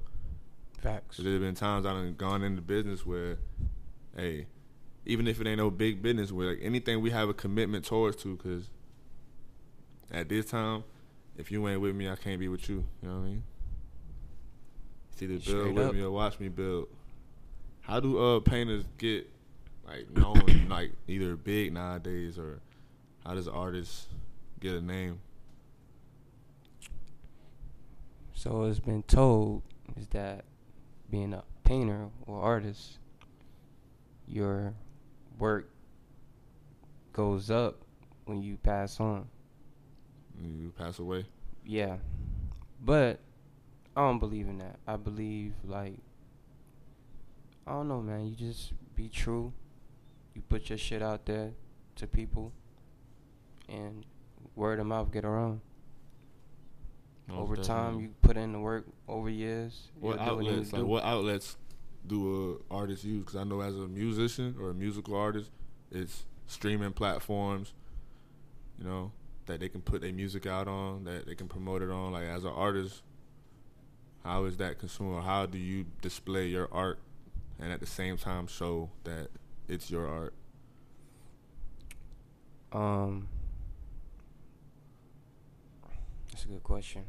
Facts. 0.80 1.18
There's 1.18 1.40
been 1.40 1.54
times 1.54 1.86
I've 1.86 2.16
gone 2.16 2.42
into 2.42 2.62
business 2.62 3.04
where, 3.06 3.38
hey, 4.16 4.46
even 5.06 5.26
if 5.26 5.40
it 5.40 5.46
ain't 5.46 5.58
no 5.58 5.70
big 5.70 6.02
business, 6.02 6.32
where 6.32 6.50
like 6.50 6.60
anything 6.62 7.00
we 7.00 7.10
have 7.10 7.28
a 7.28 7.34
commitment 7.34 7.84
towards 7.84 8.16
to, 8.22 8.36
because 8.36 8.70
at 10.10 10.28
this 10.28 10.46
time, 10.46 10.84
if 11.36 11.50
you 11.50 11.66
ain't 11.68 11.80
with 11.80 11.94
me, 11.94 12.08
I 12.08 12.16
can't 12.16 12.38
be 12.38 12.48
with 12.48 12.68
you. 12.68 12.84
You 13.02 13.08
know 13.08 13.14
what 13.16 13.20
I 13.20 13.28
mean? 13.28 13.42
It's 15.12 15.22
either 15.22 15.32
build 15.34 15.42
Straight 15.44 15.74
with 15.74 15.86
up. 15.86 15.94
me 15.94 16.02
or 16.02 16.10
watch 16.10 16.40
me 16.40 16.48
build. 16.48 16.88
How 17.82 18.00
do 18.00 18.18
uh 18.18 18.40
painters 18.40 18.84
get 18.98 19.28
like 19.86 20.10
known 20.10 20.66
like 20.68 20.92
either 21.06 21.36
big 21.36 21.72
nowadays 21.72 22.38
or 22.38 22.60
how 23.24 23.34
does 23.34 23.46
artists 23.48 24.06
get 24.60 24.74
a 24.74 24.80
name? 24.80 25.20
So 28.34 28.64
it's 28.64 28.80
been 28.80 29.02
told 29.04 29.62
is 29.96 30.06
that 30.08 30.44
being 31.10 31.32
a 31.32 31.44
painter 31.64 32.08
or 32.26 32.40
artist, 32.40 32.98
your 34.26 34.74
work 35.38 35.68
goes 37.12 37.50
up 37.50 37.82
when 38.24 38.42
you 38.42 38.56
pass 38.56 39.00
on. 39.00 39.28
You 40.42 40.72
pass 40.76 40.98
away. 40.98 41.26
Yeah. 41.64 41.96
But 42.82 43.20
I 43.96 44.00
don't 44.00 44.18
believe 44.18 44.48
in 44.48 44.58
that. 44.58 44.76
I 44.86 44.96
believe 44.96 45.52
like 45.64 45.98
I 47.66 47.72
don't 47.72 47.88
know, 47.88 48.00
man. 48.00 48.26
You 48.26 48.34
just 48.34 48.72
be 48.94 49.08
true. 49.08 49.52
You 50.34 50.42
put 50.42 50.68
your 50.68 50.78
shit 50.78 51.02
out 51.02 51.24
there 51.26 51.52
to 51.96 52.06
people 52.06 52.52
and 53.68 54.04
word 54.56 54.80
of 54.80 54.86
mouth 54.86 55.12
get 55.12 55.24
around. 55.24 55.60
Most 57.28 57.38
over 57.38 57.56
time 57.56 58.00
you 58.00 58.10
put 58.20 58.36
in 58.36 58.52
the 58.52 58.58
work 58.58 58.84
over 59.08 59.30
years. 59.30 59.90
What 59.98 60.20
you'll 60.20 60.26
do 60.26 60.34
what 60.34 60.44
you 60.44 60.50
outlets? 60.50 60.72
Like 60.72 60.82
do. 60.82 60.86
what 60.86 61.04
outlets 61.04 61.56
do 62.06 62.60
a 62.70 62.74
artist 62.74 63.04
use? 63.04 63.20
Because 63.20 63.36
I 63.36 63.44
know 63.44 63.60
as 63.60 63.74
a 63.74 63.88
musician 63.88 64.56
or 64.60 64.70
a 64.70 64.74
musical 64.74 65.16
artist, 65.16 65.50
it's 65.90 66.24
streaming 66.46 66.92
platforms. 66.92 67.72
You 68.78 68.84
know 68.86 69.12
that 69.46 69.60
they 69.60 69.68
can 69.68 69.82
put 69.82 70.00
their 70.02 70.12
music 70.12 70.46
out 70.46 70.68
on, 70.68 71.04
that 71.04 71.26
they 71.26 71.34
can 71.34 71.48
promote 71.48 71.82
it 71.82 71.90
on. 71.90 72.12
Like 72.12 72.24
as 72.24 72.44
an 72.44 72.52
artist, 72.52 73.02
How 74.24 74.44
is 74.46 74.56
that 74.58 74.78
consumer? 74.78 75.20
How 75.20 75.46
do 75.46 75.58
you 75.58 75.86
display 76.02 76.46
your 76.48 76.68
art 76.72 76.98
and 77.58 77.72
at 77.72 77.80
the 77.80 77.86
same 77.86 78.16
time 78.16 78.46
show 78.46 78.90
that 79.04 79.28
it's 79.68 79.90
your 79.90 80.08
art? 80.08 80.34
Um, 82.72 83.28
that's 86.30 86.44
a 86.44 86.48
good 86.48 86.62
question. 86.62 87.04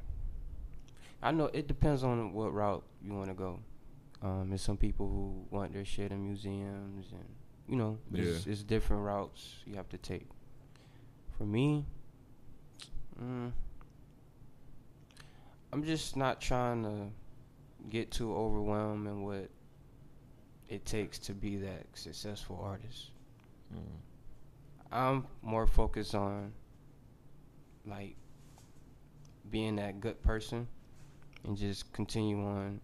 I 1.22 1.32
know 1.32 1.46
it 1.54 1.68
depends 1.68 2.04
on 2.04 2.34
what 2.34 2.54
route 2.54 2.84
you 3.04 3.14
want 3.14 3.30
to 3.30 3.34
go. 3.34 3.60
Um, 4.22 4.50
there's 4.50 4.62
some 4.62 4.78
people 4.78 5.08
who 5.08 5.56
want 5.56 5.74
their 5.74 5.86
shit 5.86 6.12
in 6.12 6.24
museums, 6.26 7.08
and 7.12 7.26
you 7.68 7.76
know, 7.76 7.98
it's, 8.14 8.46
Yeah. 8.46 8.52
it's 8.54 8.64
different 8.64 9.04
routes 9.04 9.56
you 9.66 9.76
have 9.76 9.90
to 9.90 9.98
take. 9.98 10.28
For 11.38 11.44
me, 11.46 11.86
mm, 13.22 13.52
I'm 15.74 15.84
just 15.84 16.16
not 16.16 16.40
trying 16.40 16.84
to 16.84 17.10
get 17.90 18.12
too 18.12 18.34
overwhelmed 18.36 19.08
in 19.08 19.24
what 19.24 19.50
it 20.70 20.86
takes 20.86 21.20
to 21.20 21.34
be 21.34 21.58
that 21.58 21.86
successful 21.94 22.60
artist. 22.64 23.12
Mm. 23.74 23.80
I'm 24.92 25.28
more 25.42 25.68
focused 25.68 26.16
on 26.16 26.54
like 27.86 28.16
being 29.52 29.76
that 29.76 30.00
good 30.00 30.22
person 30.24 30.68
and 31.44 31.58
just 31.58 31.92
continue 31.94 32.42
on 32.44 32.80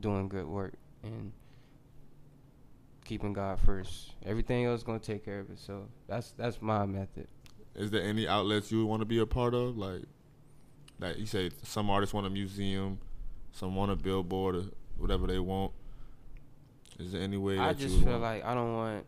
doing 0.00 0.28
good 0.28 0.46
work 0.46 0.74
and 1.02 1.32
keeping 3.04 3.32
God 3.32 3.58
first. 3.60 4.12
Everything 4.24 4.64
else 4.64 4.82
gonna 4.82 4.98
take 4.98 5.24
care 5.24 5.40
of 5.40 5.50
it. 5.50 5.58
So 5.58 5.86
that's 6.06 6.32
that's 6.32 6.60
my 6.62 6.86
method. 6.86 7.28
Is 7.74 7.90
there 7.90 8.02
any 8.02 8.26
outlets 8.28 8.70
you 8.70 8.86
want 8.86 9.00
to 9.00 9.06
be 9.06 9.18
a 9.18 9.26
part 9.26 9.52
of? 9.54 9.76
Like, 9.76 10.02
like 11.00 11.18
you 11.18 11.26
say, 11.26 11.50
some 11.62 11.90
artists 11.90 12.14
want 12.14 12.26
a 12.26 12.30
museum, 12.30 12.98
some 13.52 13.74
want 13.74 13.90
a 13.90 13.96
billboard, 13.96 14.54
or 14.56 14.64
whatever 14.96 15.26
they 15.26 15.40
want. 15.40 15.72
Is 17.00 17.12
there 17.12 17.20
any 17.22 17.36
way 17.36 17.58
I 17.58 17.72
just 17.72 17.98
feel 17.98 18.10
want- 18.10 18.22
like 18.22 18.44
I 18.44 18.54
don't 18.54 18.74
want. 18.74 19.06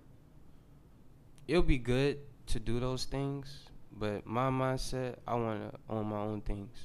It'll 1.47 1.63
be 1.63 1.79
good 1.79 2.19
to 2.49 2.59
do 2.59 2.81
those 2.81 3.05
things, 3.05 3.61
but 3.93 4.27
my 4.27 4.51
mindset, 4.51 5.17
I 5.29 5.35
want 5.37 5.73
to 5.73 5.79
own 5.89 6.07
my 6.07 6.19
own 6.19 6.41
things. 6.41 6.77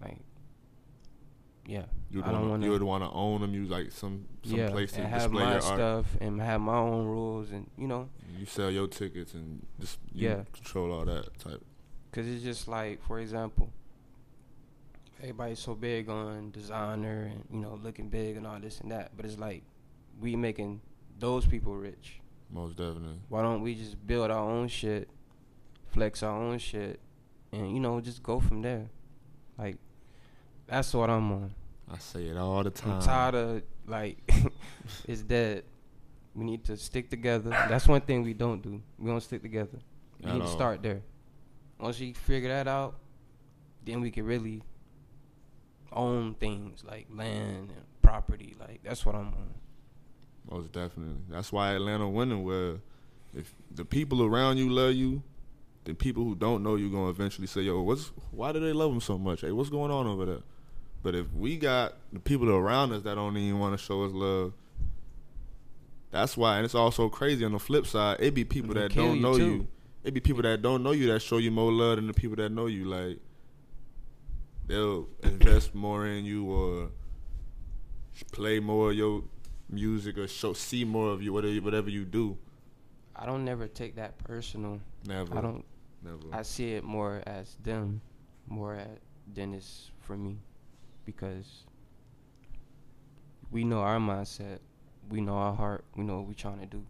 Like, 0.00 0.18
yeah, 1.66 1.84
you 2.10 2.18
would 2.20 2.26
I 2.28 2.32
don't 2.32 2.48
wanna, 2.48 2.64
you 2.64 2.70
would 2.72 2.82
want 2.82 3.02
to 3.04 3.10
own 3.10 3.40
them, 3.40 3.52
use 3.54 3.68
like 3.70 3.90
some 3.92 4.26
some 4.44 4.58
yeah, 4.58 4.70
place 4.70 4.92
to 4.92 5.00
and 5.00 5.08
have 5.08 5.30
display 5.30 5.42
my 5.44 5.52
your 5.54 5.62
art. 5.62 5.78
stuff 5.78 6.06
and 6.20 6.40
have 6.40 6.60
my 6.60 6.76
own 6.76 7.06
rules, 7.06 7.50
and 7.50 7.68
you 7.76 7.86
know, 7.88 8.08
You 8.38 8.46
sell 8.46 8.70
your 8.70 8.86
tickets 8.88 9.34
and 9.34 9.66
just 9.80 9.98
you 10.12 10.28
Yeah. 10.28 10.44
control 10.52 10.92
all 10.92 11.04
that 11.04 11.38
type. 11.38 11.62
Cause 12.12 12.26
it's 12.26 12.42
just 12.44 12.66
like, 12.68 13.02
for 13.02 13.18
example, 13.20 13.70
everybody's 15.20 15.58
so 15.58 15.74
big 15.74 16.08
on 16.08 16.50
designer 16.50 17.30
and 17.32 17.44
you 17.50 17.58
know 17.58 17.78
looking 17.82 18.08
big 18.08 18.36
and 18.36 18.46
all 18.46 18.58
this 18.60 18.80
and 18.80 18.90
that, 18.92 19.12
but 19.16 19.24
it's 19.26 19.38
like 19.38 19.62
we 20.20 20.36
making 20.36 20.80
those 21.18 21.46
people 21.46 21.74
rich. 21.76 22.20
Most 22.50 22.76
definitely. 22.76 23.20
Why 23.28 23.42
don't 23.42 23.60
we 23.62 23.74
just 23.74 24.06
build 24.06 24.30
our 24.30 24.38
own 24.50 24.68
shit, 24.68 25.08
flex 25.88 26.22
our 26.22 26.40
own 26.40 26.58
shit, 26.58 27.00
and 27.52 27.72
you 27.72 27.80
know 27.80 28.00
just 28.00 28.22
go 28.22 28.38
from 28.40 28.62
there? 28.62 28.88
Like 29.58 29.76
that's 30.66 30.92
what 30.94 31.10
I'm 31.10 31.32
on. 31.32 31.54
I 31.92 31.98
say 31.98 32.26
it 32.26 32.36
all 32.36 32.62
the 32.62 32.70
time. 32.70 32.92
I'm 32.94 33.02
tired 33.02 33.34
of 33.34 33.62
like 33.86 34.18
it's 35.06 35.22
dead. 35.22 35.64
We 36.34 36.44
need 36.44 36.64
to 36.64 36.76
stick 36.76 37.08
together. 37.08 37.50
That's 37.50 37.88
one 37.88 38.00
thing 38.00 38.22
we 38.22 38.34
don't 38.34 38.60
do. 38.62 38.82
We 38.98 39.10
don't 39.10 39.22
stick 39.22 39.42
together. 39.42 39.78
We 40.20 40.28
At 40.28 40.34
need 40.34 40.42
to 40.42 40.48
start 40.48 40.82
there. 40.82 41.02
Once 41.78 41.98
you 42.00 42.12
figure 42.14 42.48
that 42.48 42.68
out, 42.68 42.96
then 43.84 44.00
we 44.00 44.10
can 44.10 44.24
really 44.24 44.62
own 45.92 46.34
things 46.34 46.84
like 46.84 47.06
land 47.10 47.70
and 47.70 47.84
property. 48.02 48.54
Like 48.58 48.80
that's 48.82 49.06
what 49.06 49.14
I'm 49.14 49.28
on. 49.28 49.54
Most 50.50 50.72
definitely. 50.72 51.22
That's 51.28 51.52
why 51.52 51.72
Atlanta 51.72 52.08
winning. 52.08 52.44
Where 52.44 52.76
if 53.34 53.54
the 53.70 53.84
people 53.84 54.24
around 54.24 54.58
you 54.58 54.70
love 54.70 54.94
you, 54.94 55.22
the 55.84 55.94
people 55.94 56.24
who 56.24 56.34
don't 56.34 56.62
know 56.62 56.76
you 56.76 56.90
gonna 56.90 57.10
eventually 57.10 57.46
say, 57.46 57.62
"Yo, 57.62 57.80
what's 57.80 58.12
why 58.30 58.52
do 58.52 58.60
they 58.60 58.72
love 58.72 58.92
him 58.92 59.00
so 59.00 59.16
much? 59.18 59.40
Hey, 59.40 59.52
what's 59.52 59.70
going 59.70 59.90
on 59.90 60.06
over 60.06 60.26
there?" 60.26 60.42
But 61.06 61.14
if 61.14 61.32
we 61.34 61.56
got 61.56 61.94
the 62.12 62.18
people 62.18 62.50
around 62.50 62.92
us 62.92 63.04
that 63.04 63.14
don't 63.14 63.36
even 63.36 63.60
want 63.60 63.78
to 63.78 63.84
show 63.84 64.02
us 64.02 64.10
love, 64.10 64.54
that's 66.10 66.36
why. 66.36 66.56
And 66.56 66.64
it's 66.64 66.74
also 66.74 67.08
crazy 67.08 67.44
on 67.44 67.52
the 67.52 67.60
flip 67.60 67.86
side. 67.86 68.16
It 68.18 68.34
be 68.34 68.44
people 68.44 68.74
that 68.74 68.92
don't 68.92 69.14
you, 69.14 69.22
know 69.22 69.38
too. 69.38 69.46
you. 69.46 69.68
It 70.02 70.14
be 70.14 70.18
people 70.18 70.42
that 70.42 70.62
don't 70.62 70.82
know 70.82 70.90
you 70.90 71.06
that 71.12 71.22
show 71.22 71.38
you 71.38 71.52
more 71.52 71.70
love 71.70 71.98
than 71.98 72.08
the 72.08 72.12
people 72.12 72.34
that 72.38 72.50
know 72.50 72.66
you. 72.66 72.86
Like 72.86 73.20
they'll 74.66 75.06
invest 75.22 75.76
more 75.76 76.08
in 76.08 76.24
you 76.24 76.44
or 76.50 76.90
play 78.32 78.58
more 78.58 78.90
of 78.90 78.96
your 78.96 79.22
music 79.70 80.18
or 80.18 80.26
show 80.26 80.54
see 80.54 80.84
more 80.84 81.12
of 81.12 81.22
you 81.22 81.32
whatever 81.32 81.54
whatever 81.60 81.88
you 81.88 82.04
do. 82.04 82.36
I 83.14 83.26
don't 83.26 83.44
never 83.44 83.68
take 83.68 83.94
that 83.94 84.18
personal. 84.18 84.80
Never. 85.06 85.38
I 85.38 85.40
don't. 85.40 85.64
Never. 86.02 86.18
I 86.32 86.42
see 86.42 86.72
it 86.72 86.82
more 86.82 87.22
as 87.28 87.54
them, 87.62 88.00
more 88.48 88.74
at 88.74 88.98
than 89.32 89.54
it's 89.54 89.92
for 90.00 90.16
me, 90.16 90.38
because 91.06 91.64
we 93.50 93.64
know 93.64 93.78
our 93.80 93.98
mindset, 93.98 94.58
we 95.08 95.20
know 95.20 95.34
our 95.34 95.54
heart, 95.54 95.84
we 95.96 96.04
know 96.04 96.16
what 96.18 96.26
we're 96.26 96.34
trying 96.34 96.58
to 96.60 96.66
do. 96.66 96.82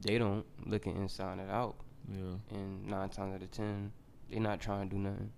They 0.00 0.16
don't 0.16 0.46
looking 0.64 0.96
inside 0.96 1.38
it 1.40 1.50
out, 1.50 1.74
yeah. 2.08 2.36
and 2.50 2.86
nine 2.86 3.08
times 3.08 3.34
out 3.34 3.42
of 3.42 3.50
ten, 3.50 3.90
they're 4.30 4.40
not 4.40 4.60
trying 4.60 4.88
to 4.88 4.94
do 4.94 5.00
nothing. 5.02 5.32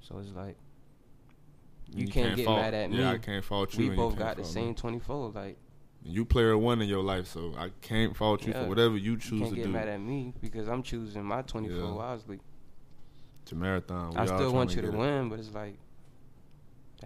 So 0.00 0.18
it's 0.18 0.32
like 0.32 0.56
you, 1.92 2.08
can't, 2.08 2.36
get 2.36 2.46
fault, 2.46 2.60
mad 2.60 2.74
at 2.74 2.90
me. 2.90 2.98
yeah, 2.98 3.10
me. 3.10 3.14
I 3.14 3.18
can't 3.18 3.44
fault 3.44 3.72
you. 3.74 3.84
we 3.84 3.90
you 3.90 3.96
both 3.96 4.16
can't 4.16 4.18
got 4.18 4.36
the 4.36 4.44
same 4.44 4.74
twenty 4.74 4.98
four. 4.98 5.30
Like 5.30 5.56
You 6.02 6.24
player 6.24 6.56
one 6.58 6.82
in 6.82 6.88
your 6.88 7.02
life, 7.02 7.26
so 7.26 7.54
I 7.56 7.70
can't 7.82 8.16
fault 8.16 8.46
you 8.46 8.52
Yeah. 8.52 8.62
for 8.64 8.68
whatever 8.70 8.96
you 8.96 9.16
choose 9.16 9.32
you 9.32 9.38
choose 9.38 9.40
can't 9.40 9.50
to 9.50 9.56
get 9.56 9.66
do. 9.66 9.72
mad 9.72 9.88
at 9.88 10.00
me 10.00 10.32
because 10.40 10.68
I'm 10.68 10.82
choosing 10.82 11.24
my 11.24 11.42
twenty 11.42 11.68
four 11.68 11.78
Yeah. 11.78 11.92
wisely. 11.94 12.40
It's 13.42 13.52
a 13.52 13.54
marathon. 13.54 14.10
We 14.10 14.16
I 14.16 14.26
still 14.26 14.52
want 14.52 14.74
you 14.74 14.82
to 14.82 14.88
it. 14.88 14.94
win, 14.94 15.28
but 15.28 15.38
it's 15.38 15.52
like 15.54 15.76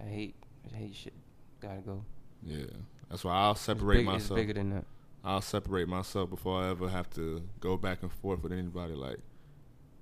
I 0.03 0.07
hate, 0.09 0.35
I 0.73 0.77
hate 0.77 0.95
shit. 0.95 1.13
Gotta 1.61 1.81
go. 1.81 2.03
Yeah, 2.43 2.65
that's 3.09 3.23
why 3.23 3.33
I'll 3.33 3.51
It's 3.51 3.61
separate 3.61 3.97
big- 3.97 4.05
myself. 4.05 4.21
It's 4.39 4.47
bigger 4.47 4.53
than 4.53 4.69
that. 4.71 4.85
I'll 5.23 5.41
separate 5.41 5.87
myself 5.89 6.29
before 6.29 6.63
I 6.63 6.69
ever 6.69 6.87
have 6.87 7.09
to 7.15 7.41
go 7.59 7.75
back 7.75 8.01
and 8.03 8.11
forth 8.11 8.41
with 8.41 8.53
anybody. 8.53 8.93
Like, 8.93 9.17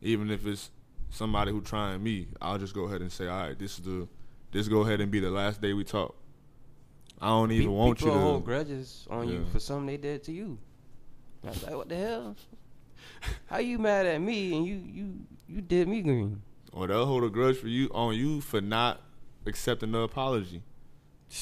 even 0.01 0.29
if 0.29 0.45
it's 0.45 0.69
somebody 1.09 1.51
who 1.51 1.61
trying 1.61 2.03
me, 2.03 2.27
I'll 2.39 2.59
just 2.59 2.75
go 2.75 2.83
ahead 2.83 3.01
and 3.01 3.11
say, 3.11 3.27
all 3.27 3.47
right, 3.47 3.57
this 3.57 3.79
is 3.79 3.85
the, 3.85 4.07
this 4.51 4.67
go 4.67 4.81
ahead 4.81 5.01
and 5.01 5.11
be 5.11 5.19
the 5.19 5.31
last 5.31 5.59
day 5.59 5.73
we 5.73 5.83
talk. 5.83 6.15
I 7.19 7.29
don't 7.29 7.51
even 7.51 7.67
Pe- 7.69 7.73
want 7.73 8.01
you 8.01 8.07
to. 8.07 8.13
hold 8.13 8.45
grudges 8.45 9.07
on 9.09 9.27
you 9.27 9.43
for 9.51 9.59
something 9.59 9.87
they 9.87 9.97
did 9.97 10.23
to 10.25 10.31
you. 10.31 10.59
I 11.43 11.49
was 11.49 11.63
like, 11.63 11.75
what 11.75 11.89
the 11.89 11.95
hell? 11.95 12.35
How 13.47 13.57
you 13.57 13.79
mad 13.79 14.05
at 14.05 14.21
me 14.21 14.55
and 14.55 14.65
you 14.67 14.75
you 14.85 15.13
you 15.47 15.61
did 15.61 15.87
me 15.87 16.01
green? 16.01 16.41
or 16.73 16.85
they'll 16.85 17.05
hold 17.07 17.23
a 17.23 17.29
grudge 17.29 17.57
for 17.57 17.67
you 17.69 17.89
on 17.93 18.13
you 18.13 18.39
for 18.41 18.61
not 18.61 19.01
accepting 19.47 19.91
the 19.91 19.99
apology. 19.99 20.61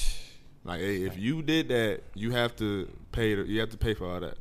Like, 0.67 0.79
hey, 0.79 1.03
if 1.03 1.15
you 1.15 1.43
did 1.43 1.67
that, 1.67 2.01
you 2.15 2.31
have 2.31 2.55
to 2.55 2.89
pay. 3.11 3.35
The, 3.35 3.43
you 3.43 3.59
have 3.59 3.69
to 3.69 3.77
pay 3.77 3.93
for 3.93 4.07
all 4.11 4.19
that. 4.19 4.35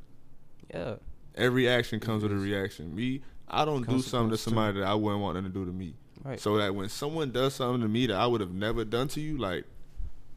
Yeah, 0.72 0.94
Every 1.34 1.68
action 1.68 2.00
comes 2.00 2.22
with 2.22 2.32
a 2.32 2.36
reaction. 2.36 2.94
Me, 2.96 3.20
I 3.46 3.66
don't 3.66 3.86
do 3.86 4.00
something 4.00 4.30
to 4.30 4.38
somebody 4.38 4.80
that 4.80 4.86
I 4.86 4.94
wouldn't 4.94 5.20
want 5.20 5.34
them 5.34 5.44
to 5.44 5.50
do 5.50 5.66
to 5.66 5.70
me. 5.70 5.92
right. 6.24 6.40
So 6.40 6.56
that 6.56 6.74
when 6.74 6.88
someone 6.88 7.30
does 7.30 7.52
something 7.56 7.82
to 7.82 7.88
me 7.88 8.06
that 8.06 8.16
I 8.16 8.26
would 8.26 8.40
have 8.40 8.54
never 8.54 8.86
done 8.86 9.06
to 9.08 9.20
you, 9.20 9.36
like 9.36 9.64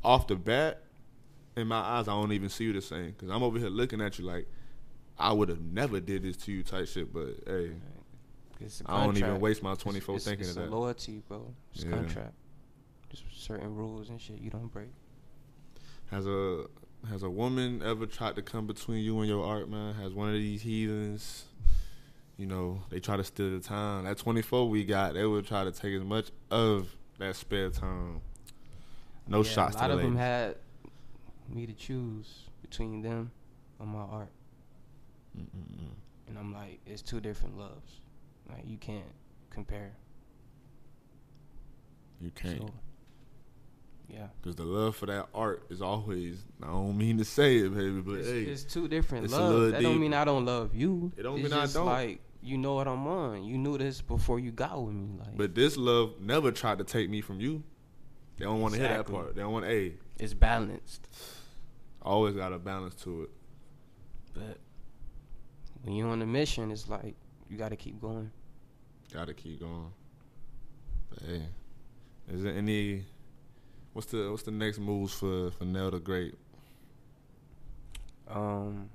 off 0.03 0.27
the 0.27 0.35
bat, 0.35 0.81
in 1.55 1.67
my 1.67 1.77
eyes, 1.79 2.09
I 2.09 2.11
don't 2.11 2.33
even 2.33 2.49
see 2.49 2.65
you 2.65 2.73
the 2.73 2.81
same. 2.81 3.13
Cause 3.17 3.29
I'm 3.29 3.41
over 3.41 3.57
here 3.57 3.69
looking 3.69 4.01
at 4.01 4.19
you 4.19 4.25
like 4.25 4.45
I 5.17 5.31
would 5.31 5.47
have 5.47 5.61
never 5.61 6.01
did 6.01 6.23
this 6.23 6.35
to 6.37 6.51
you, 6.51 6.63
type 6.63 6.89
shit. 6.89 7.13
But 7.13 7.29
hey, 7.47 7.71
It's 8.59 8.83
I 8.85 9.05
don't 9.05 9.15
even 9.15 9.39
waste 9.39 9.63
my 9.63 9.71
It's- 9.71 9.83
24 9.83 10.15
it's, 10.17 10.25
thinking 10.25 10.45
it's 10.47 10.57
of 10.57 10.63
that. 10.63 10.69
loyalty, 10.71 11.23
bro. 11.29 11.53
It's 11.73 11.85
Yeah. 11.85 11.91
contract. 11.91 12.33
Just 13.09 13.23
certain 13.33 13.75
rules 13.75 14.09
and 14.09 14.19
shit 14.19 14.39
you 14.41 14.49
don't 14.49 14.71
break. 14.71 14.89
Has 16.11 16.27
a 16.27 16.65
has 17.09 17.23
a 17.23 17.29
woman 17.29 17.81
ever 17.83 18.05
tried 18.05 18.35
to 18.35 18.41
come 18.41 18.67
between 18.67 19.03
you 19.03 19.19
and 19.19 19.27
your 19.27 19.45
art, 19.45 19.69
man? 19.69 19.93
Has 19.95 20.13
one 20.13 20.29
of 20.29 20.35
these 20.35 20.61
heathens, 20.61 21.45
you 22.37 22.45
know, 22.45 22.81
they 22.89 22.99
try 22.99 23.17
to 23.17 23.23
steal 23.23 23.51
the 23.51 23.59
time. 23.59 24.05
That 24.05 24.17
24 24.17 24.69
we 24.69 24.83
got, 24.83 25.13
they 25.13 25.25
would 25.25 25.47
try 25.47 25.63
to 25.63 25.71
take 25.71 25.93
as 25.93 26.03
much 26.03 26.31
of 26.51 26.89
that 27.19 27.35
spare 27.35 27.69
time. 27.69 28.21
No 29.27 29.43
Yeah, 29.43 29.51
shots 29.51 29.75
A 29.75 29.79
lot 29.79 29.91
of 29.91 30.01
them 30.01 30.15
had 30.15 30.55
me 31.49 31.65
to 31.65 31.73
choose 31.73 32.49
between 32.61 33.01
them 33.01 33.31
and 33.79 33.89
my 33.89 33.99
art, 33.99 34.31
Mm-mm-mm. 35.37 35.89
and 36.27 36.37
I'm 36.37 36.53
like, 36.53 36.79
it's 36.85 37.01
two 37.01 37.19
different 37.19 37.57
loves. 37.57 38.01
Like 38.49 38.63
you 38.65 38.77
can't 38.77 39.03
compare. 39.49 39.93
You 42.21 42.31
can't. 42.31 42.59
So, 42.59 42.73
yeah. 44.09 44.27
Because 44.41 44.55
the 44.55 44.63
love 44.63 44.95
for 44.95 45.05
that 45.07 45.27
art 45.33 45.63
is 45.69 45.81
always, 45.81 46.43
I 46.63 46.67
don't 46.67 46.97
mean 46.97 47.17
to 47.17 47.25
say 47.25 47.57
it, 47.57 47.73
baby, 47.73 48.01
but 48.01 48.15
It's, 48.19 48.27
hey, 48.27 48.43
it's 48.43 48.63
two 48.63 48.87
different 48.87 49.25
it's 49.25 49.33
loves. 49.33 49.71
That 49.73 49.81
don't 49.81 49.99
mean 49.99 50.13
I 50.13 50.23
don't 50.25 50.45
love 50.45 50.73
you. 50.73 51.11
It 51.17 51.23
don't 51.23 51.39
It's 51.39 51.49
mean 51.51 51.59
I 51.59 51.67
don't. 51.67 51.85
Like 51.85 52.21
you 52.41 52.57
know 52.57 52.75
what 52.75 52.87
I'm 52.87 53.05
on. 53.07 53.43
You 53.43 53.57
knew 53.57 53.77
this 53.77 54.01
before 54.01 54.39
you 54.39 54.51
got 54.51 54.81
with 54.81 54.93
me. 54.93 55.09
Like 55.19 55.35
but 55.35 55.55
this 55.55 55.75
love 55.75 56.21
never 56.21 56.51
tried 56.51 56.77
to 56.77 56.83
take 56.83 57.09
me 57.09 57.21
from 57.21 57.39
you. 57.39 57.63
They 58.37 58.45
don't 58.45 58.61
want 58.61 58.75
to 58.75 58.79
hear 58.79 58.89
that 58.89 59.07
part. 59.07 59.35
They 59.35 59.41
don't 59.41 59.51
want. 59.51 59.65
Hey, 59.65 59.95
It's 60.19 60.33
balanced, 60.33 61.07
always 62.01 62.35
got 62.35 62.53
a 62.53 62.59
balance 62.59 62.95
to 63.03 63.23
it. 63.23 63.29
but 64.33 64.57
when 65.81 65.95
you're 65.95 66.07
on 66.09 66.21
a 66.21 66.25
mission, 66.25 66.71
it's 66.71 66.87
like 66.87 67.15
you 67.49 67.57
got 67.57 67.69
to 67.69 67.75
keep 67.75 67.99
going. 67.99 68.31
Gotta 69.13 69.33
keep 69.33 69.59
going. 69.59 69.91
But 71.09 71.19
hey, 71.23 71.43
is 72.31 72.43
there 72.43 72.53
any? 72.53 73.05
What's 73.97 74.11
the 74.11 74.29
What's 74.29 74.43
the 74.43 74.51
next 74.51 74.77
moves 74.77 75.11
for 75.15 75.49
for 75.49 75.65
Nell 75.65 75.89
the 75.89 75.99
Great? 75.99 76.35
Um, 78.27 78.91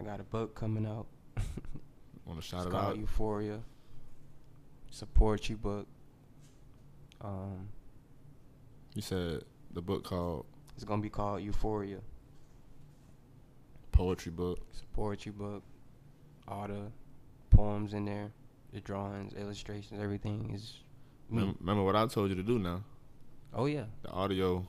I 0.00 0.02
got 0.02 0.18
a 0.18 0.22
book 0.22 0.54
coming 0.54 0.86
out. 0.86 1.08
Want 2.24 2.40
to 2.40 2.42
shout 2.42 2.60
it's 2.60 2.68
it 2.68 2.70
called 2.70 2.84
out? 2.92 2.96
Euphoria. 2.96 3.60
It's 4.88 5.02
a 5.02 5.06
poetry 5.06 5.56
book. 5.56 5.86
Um, 7.20 7.68
You 8.94 9.02
said 9.02 9.42
the 9.74 9.82
book 9.82 10.02
called 10.02 10.46
it's 10.74 10.84
gonna 10.84 11.02
be 11.02 11.10
called 11.10 11.42
Euphoria. 11.42 11.98
poetry 13.90 14.32
book. 14.32 14.58
It's 14.70 14.80
a 14.80 14.96
poetry 14.96 15.32
book. 15.32 15.62
All 16.48 16.66
the 16.66 16.90
poems 17.50 17.92
in 17.92 18.06
there, 18.06 18.32
the 18.72 18.80
drawings, 18.80 19.34
illustrations, 19.34 20.00
everything 20.00 20.50
is. 20.54 20.81
Remember, 21.32 21.54
remember 21.60 21.82
what 21.84 21.96
I 21.96 22.06
told 22.06 22.28
you 22.30 22.36
to 22.36 22.42
do 22.42 22.58
now? 22.58 22.82
Oh 23.54 23.66
yeah, 23.66 23.84
The 24.02 24.10
audio. 24.10 24.66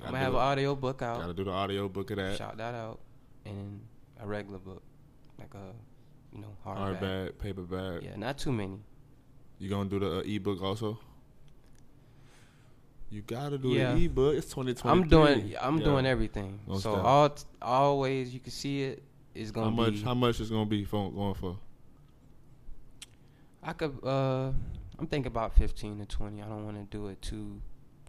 I'm 0.00 0.06
gonna 0.06 0.18
have 0.18 0.34
an 0.34 0.40
audio 0.40 0.74
book 0.74 1.02
out. 1.02 1.20
Got 1.20 1.26
to 1.28 1.34
do 1.34 1.44
the 1.44 1.50
audio 1.52 1.88
book 1.88 2.10
of 2.10 2.16
that. 2.16 2.36
Shout 2.36 2.56
that 2.58 2.74
out, 2.74 2.98
and 3.46 3.80
a 4.20 4.26
regular 4.26 4.58
book, 4.58 4.82
like 5.38 5.54
a, 5.54 5.72
you 6.34 6.40
know, 6.42 6.48
hardback. 6.66 7.00
Hardback, 7.00 7.38
paperback. 7.38 8.02
Yeah, 8.02 8.16
not 8.16 8.36
too 8.38 8.52
many. 8.52 8.80
You 9.58 9.70
gonna 9.70 9.88
do 9.88 9.98
the 10.00 10.18
uh, 10.18 10.22
ebook 10.22 10.60
also? 10.62 10.98
You 13.10 13.22
gotta 13.22 13.56
do 13.58 13.68
Yeah. 13.68 13.94
the 13.94 14.04
ebook. 14.06 14.34
It's 14.34 14.48
2020. 14.48 15.02
I'm 15.02 15.08
doing, 15.08 15.54
I'm 15.60 15.78
Yeah. 15.78 15.84
doing 15.84 16.06
everything. 16.06 16.58
So 16.80 16.96
all, 16.96 17.30
t- 17.30 17.44
all 17.62 18.00
ways 18.00 18.34
you 18.34 18.40
can 18.40 18.50
see 18.50 18.82
it 18.82 19.02
is 19.34 19.52
gonna 19.52 19.70
How 19.70 19.76
much? 19.76 19.92
be. 19.94 20.02
How 20.02 20.14
much 20.14 20.40
is 20.40 20.50
gonna 20.50 20.66
be 20.66 20.84
for, 20.84 21.10
going 21.12 21.34
for? 21.34 21.56
I 23.62 23.72
could, 23.72 23.96
uh, 24.04 24.50
I'm 24.98 25.06
thinking 25.06 25.26
about 25.26 25.54
15 25.54 25.98
to 25.98 26.06
20. 26.06 26.42
I 26.42 26.46
don't 26.46 26.64
want 26.64 26.76
to 26.90 26.96
do 26.96 27.08
it 27.08 27.20
too, 27.20 27.60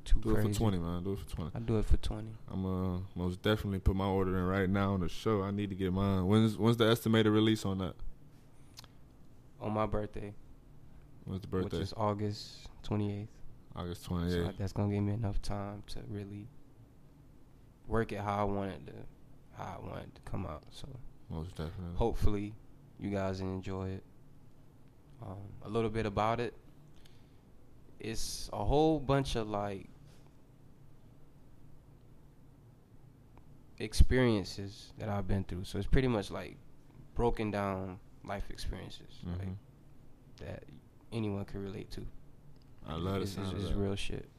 too 0.04 0.20
Do 0.22 0.34
crazy. 0.34 0.50
it 0.50 0.54
for 0.54 0.60
20, 0.60 0.78
man. 0.80 1.04
Do 1.04 1.14
it 1.14 1.20
for 1.20 1.30
20. 1.36 1.52
I 1.56 1.60
do 1.60 1.78
it 1.80 1.86
for 1.86 1.98
20. 1.98 2.28
I'm 2.52 2.66
uh 2.66 3.00
most 3.16 3.42
definitely 3.42 3.80
put 3.80 3.96
my 3.96 4.06
order 4.06 4.38
in 4.38 4.46
right 4.46 4.70
now 4.70 4.94
on 4.94 5.00
the 5.02 5.10
show. 5.10 5.42
I 5.42 5.52
need 5.52 5.70
to 5.70 5.76
get 5.76 5.92
mine. 5.94 6.26
When's 6.28 6.58
When's 6.58 6.78
the 6.78 6.86
estimated 6.86 7.32
release 7.32 7.66
on 7.66 7.80
that? 7.80 7.96
on 9.62 9.72
my 9.74 9.86
birthday, 9.88 10.34
When's 11.24 11.42
the 11.42 11.48
birthday? 11.48 11.78
which 11.78 11.84
is 11.88 11.94
August 11.98 12.68
28th. 12.88 13.28
August 13.76 14.04
So 14.04 14.12
28th. 14.12 14.58
that's 14.60 14.74
gonna 14.74 14.94
give 14.94 15.02
me 15.04 15.14
enough 15.14 15.42
time 15.42 15.82
to 15.88 16.02
really 16.10 16.48
work 17.88 18.12
it 18.12 18.20
how 18.20 18.42
I 18.42 18.44
want 18.44 18.72
it 18.72 18.86
to, 18.88 18.94
how 19.58 19.80
I 19.82 19.86
want 19.88 20.04
it 20.04 20.16
to 20.16 20.22
come 20.30 20.46
out. 20.46 20.64
So 20.72 20.88
most 21.32 21.52
definitely. 21.56 21.96
hopefully, 21.96 22.54
you 23.00 23.10
guys 23.10 23.40
enjoy 23.40 23.90
it. 23.90 24.04
Um, 25.26 25.38
a 25.64 25.70
little 25.70 25.90
bit 25.90 26.06
about 26.06 26.40
it. 26.40 26.54
It's 28.06 28.50
a 28.54 28.64
whole 28.64 29.00
bunch 29.00 29.36
of 29.36 29.50
like 29.50 29.88
experiences 33.80 34.94
that 35.00 35.10
I've 35.10 35.28
been 35.28 35.44
through. 35.44 35.64
So 35.64 35.78
it's 35.78 35.88
pretty 35.88 36.08
much 36.08 36.30
like 36.32 36.56
broken 37.16 37.52
down 37.52 38.00
life 38.24 38.50
experiences 38.50 39.20
like, 39.26 39.48
Mhm. 39.48 39.56
that 40.38 40.64
anyone 41.12 41.46
can 41.46 41.62
relate 41.64 41.90
to. 41.92 42.06
I 42.86 42.96
love 42.96 43.16
the 43.16 43.22
it's, 43.22 43.32
sound 43.32 43.56
it's, 43.58 43.66
it's 43.66 43.74
real 43.74 43.96
shit. 43.96 44.30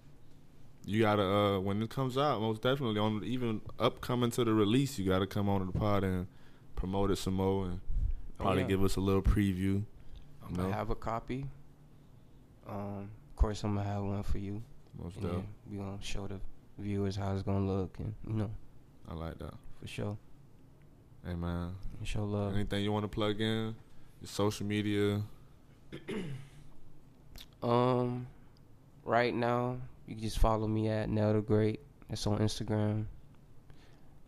You 0.85 1.01
gotta 1.03 1.23
uh 1.25 1.59
when 1.61 1.83
it 1.83 1.91
comes 1.91 2.17
out, 2.17 2.41
most 2.41 2.63
definitely 2.63 3.01
on 3.01 3.25
even 3.25 3.61
upcoming 3.81 4.31
to 4.33 4.45
the 4.45 4.53
release, 4.55 4.99
you 4.99 5.05
gotta 5.05 5.27
come 5.27 5.49
on 5.49 5.61
to 5.61 5.67
the 5.73 5.77
pod 5.79 6.05
and 6.05 6.29
promote 6.77 7.11
it 7.11 7.17
some 7.17 7.35
more 7.35 7.67
and 7.67 7.81
Oh, 8.39 8.43
probably 8.45 8.63
yeah. 8.63 8.69
give 8.69 8.85
us 8.85 8.95
a 8.97 9.01
little 9.01 9.23
preview. 9.23 9.83
I'm 10.47 10.55
gonna 10.55 10.73
have 10.73 10.91
a 10.91 10.95
copy. 10.95 11.47
Um, 12.69 13.11
course, 13.47 13.63
I'm 13.63 13.77
gonna 13.77 13.89
have 13.89 14.03
one 14.03 14.23
for 14.25 14.39
you. 14.39 14.61
Most 15.01 15.19
And 15.19 15.45
we 15.71 15.77
gonna 15.77 15.99
show 16.03 16.27
the 16.27 16.41
viewers 16.79 17.15
how 17.15 17.33
it's 17.33 17.43
gonna 17.45 17.65
look, 17.65 17.97
and 18.01 18.13
you 18.27 18.33
know, 18.35 18.51
I 19.09 19.15
like 19.15 19.39
that. 19.39 19.55
for 19.81 19.87
sure, 19.87 20.17
Hey 21.25 21.35
man, 21.35 21.73
and 21.99 22.09
show 22.09 22.25
love. 22.25 22.55
anything 22.55 22.83
you 22.83 22.91
want 22.91 23.05
to 23.05 23.09
plug 23.09 23.41
in? 23.41 23.77
Your 24.21 24.27
social 24.27 24.67
media. 24.67 25.23
Um, 27.63 28.27
right 29.03 29.35
now, 29.35 29.79
you 30.07 30.15
can 30.15 30.23
just 30.23 30.39
follow 30.39 30.69
me 30.69 30.89
at 30.89 31.09
Nell 31.09 31.33
the 31.33 31.41
Great. 31.41 31.81
That's 32.09 32.25
on 32.27 32.39
Instagram. 32.39 33.07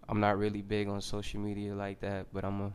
I'm 0.09 0.19
not 0.19 0.39
really 0.39 0.63
big 0.63 0.89
on 0.89 1.01
social 1.03 1.39
media 1.39 1.75
like 1.75 2.01
that, 2.01 2.27
but 2.33 2.45
I'm 2.45 2.61
a, 2.63 2.73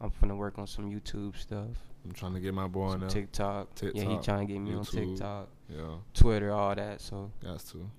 I'm 0.00 0.10
finna 0.10 0.36
work 0.36 0.58
on 0.58 0.66
some 0.66 0.90
YouTube 0.90 1.36
stuff, 1.36 1.68
I'm 2.04 2.12
trying 2.12 2.32
to 2.34 2.40
get 2.40 2.54
my 2.54 2.66
boy 2.66 2.86
on 2.88 3.00
there. 3.00 3.08
TikTok. 3.08 3.68
Yeah, 3.82 4.04
he 4.04 4.18
trying 4.22 4.46
to 4.46 4.52
get 4.52 4.60
me 4.60 4.74
on 4.74 4.84
TikTok, 4.84 5.48
Yeah, 5.68 5.96
Twitter, 6.14 6.52
all 6.52 6.74
that. 6.74 7.00
So 7.00 7.30
got 7.42 7.58
to. 7.60 7.90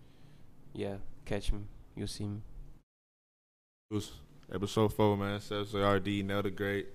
yeah, 0.74 0.96
catch 1.26 1.52
me. 1.52 1.62
You'll 1.96 2.08
see 2.08 2.26
me. 2.26 2.42
It 3.92 3.96
was 3.96 4.12
episode 4.52 4.94
four, 4.94 5.16
man. 5.18 5.40
Says 5.42 5.74
RD, 5.74 6.08
Nell 6.26 6.42
the 6.42 6.50
Great. 6.50 6.88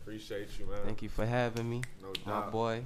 Appreciate 0.00 0.48
you, 0.58 0.66
man. 0.66 0.78
Thank 0.84 1.02
you 1.02 1.08
for 1.10 1.26
having 1.26 1.68
me, 1.68 1.82
No 2.02 2.12
my 2.24 2.48
boy. 2.48 2.84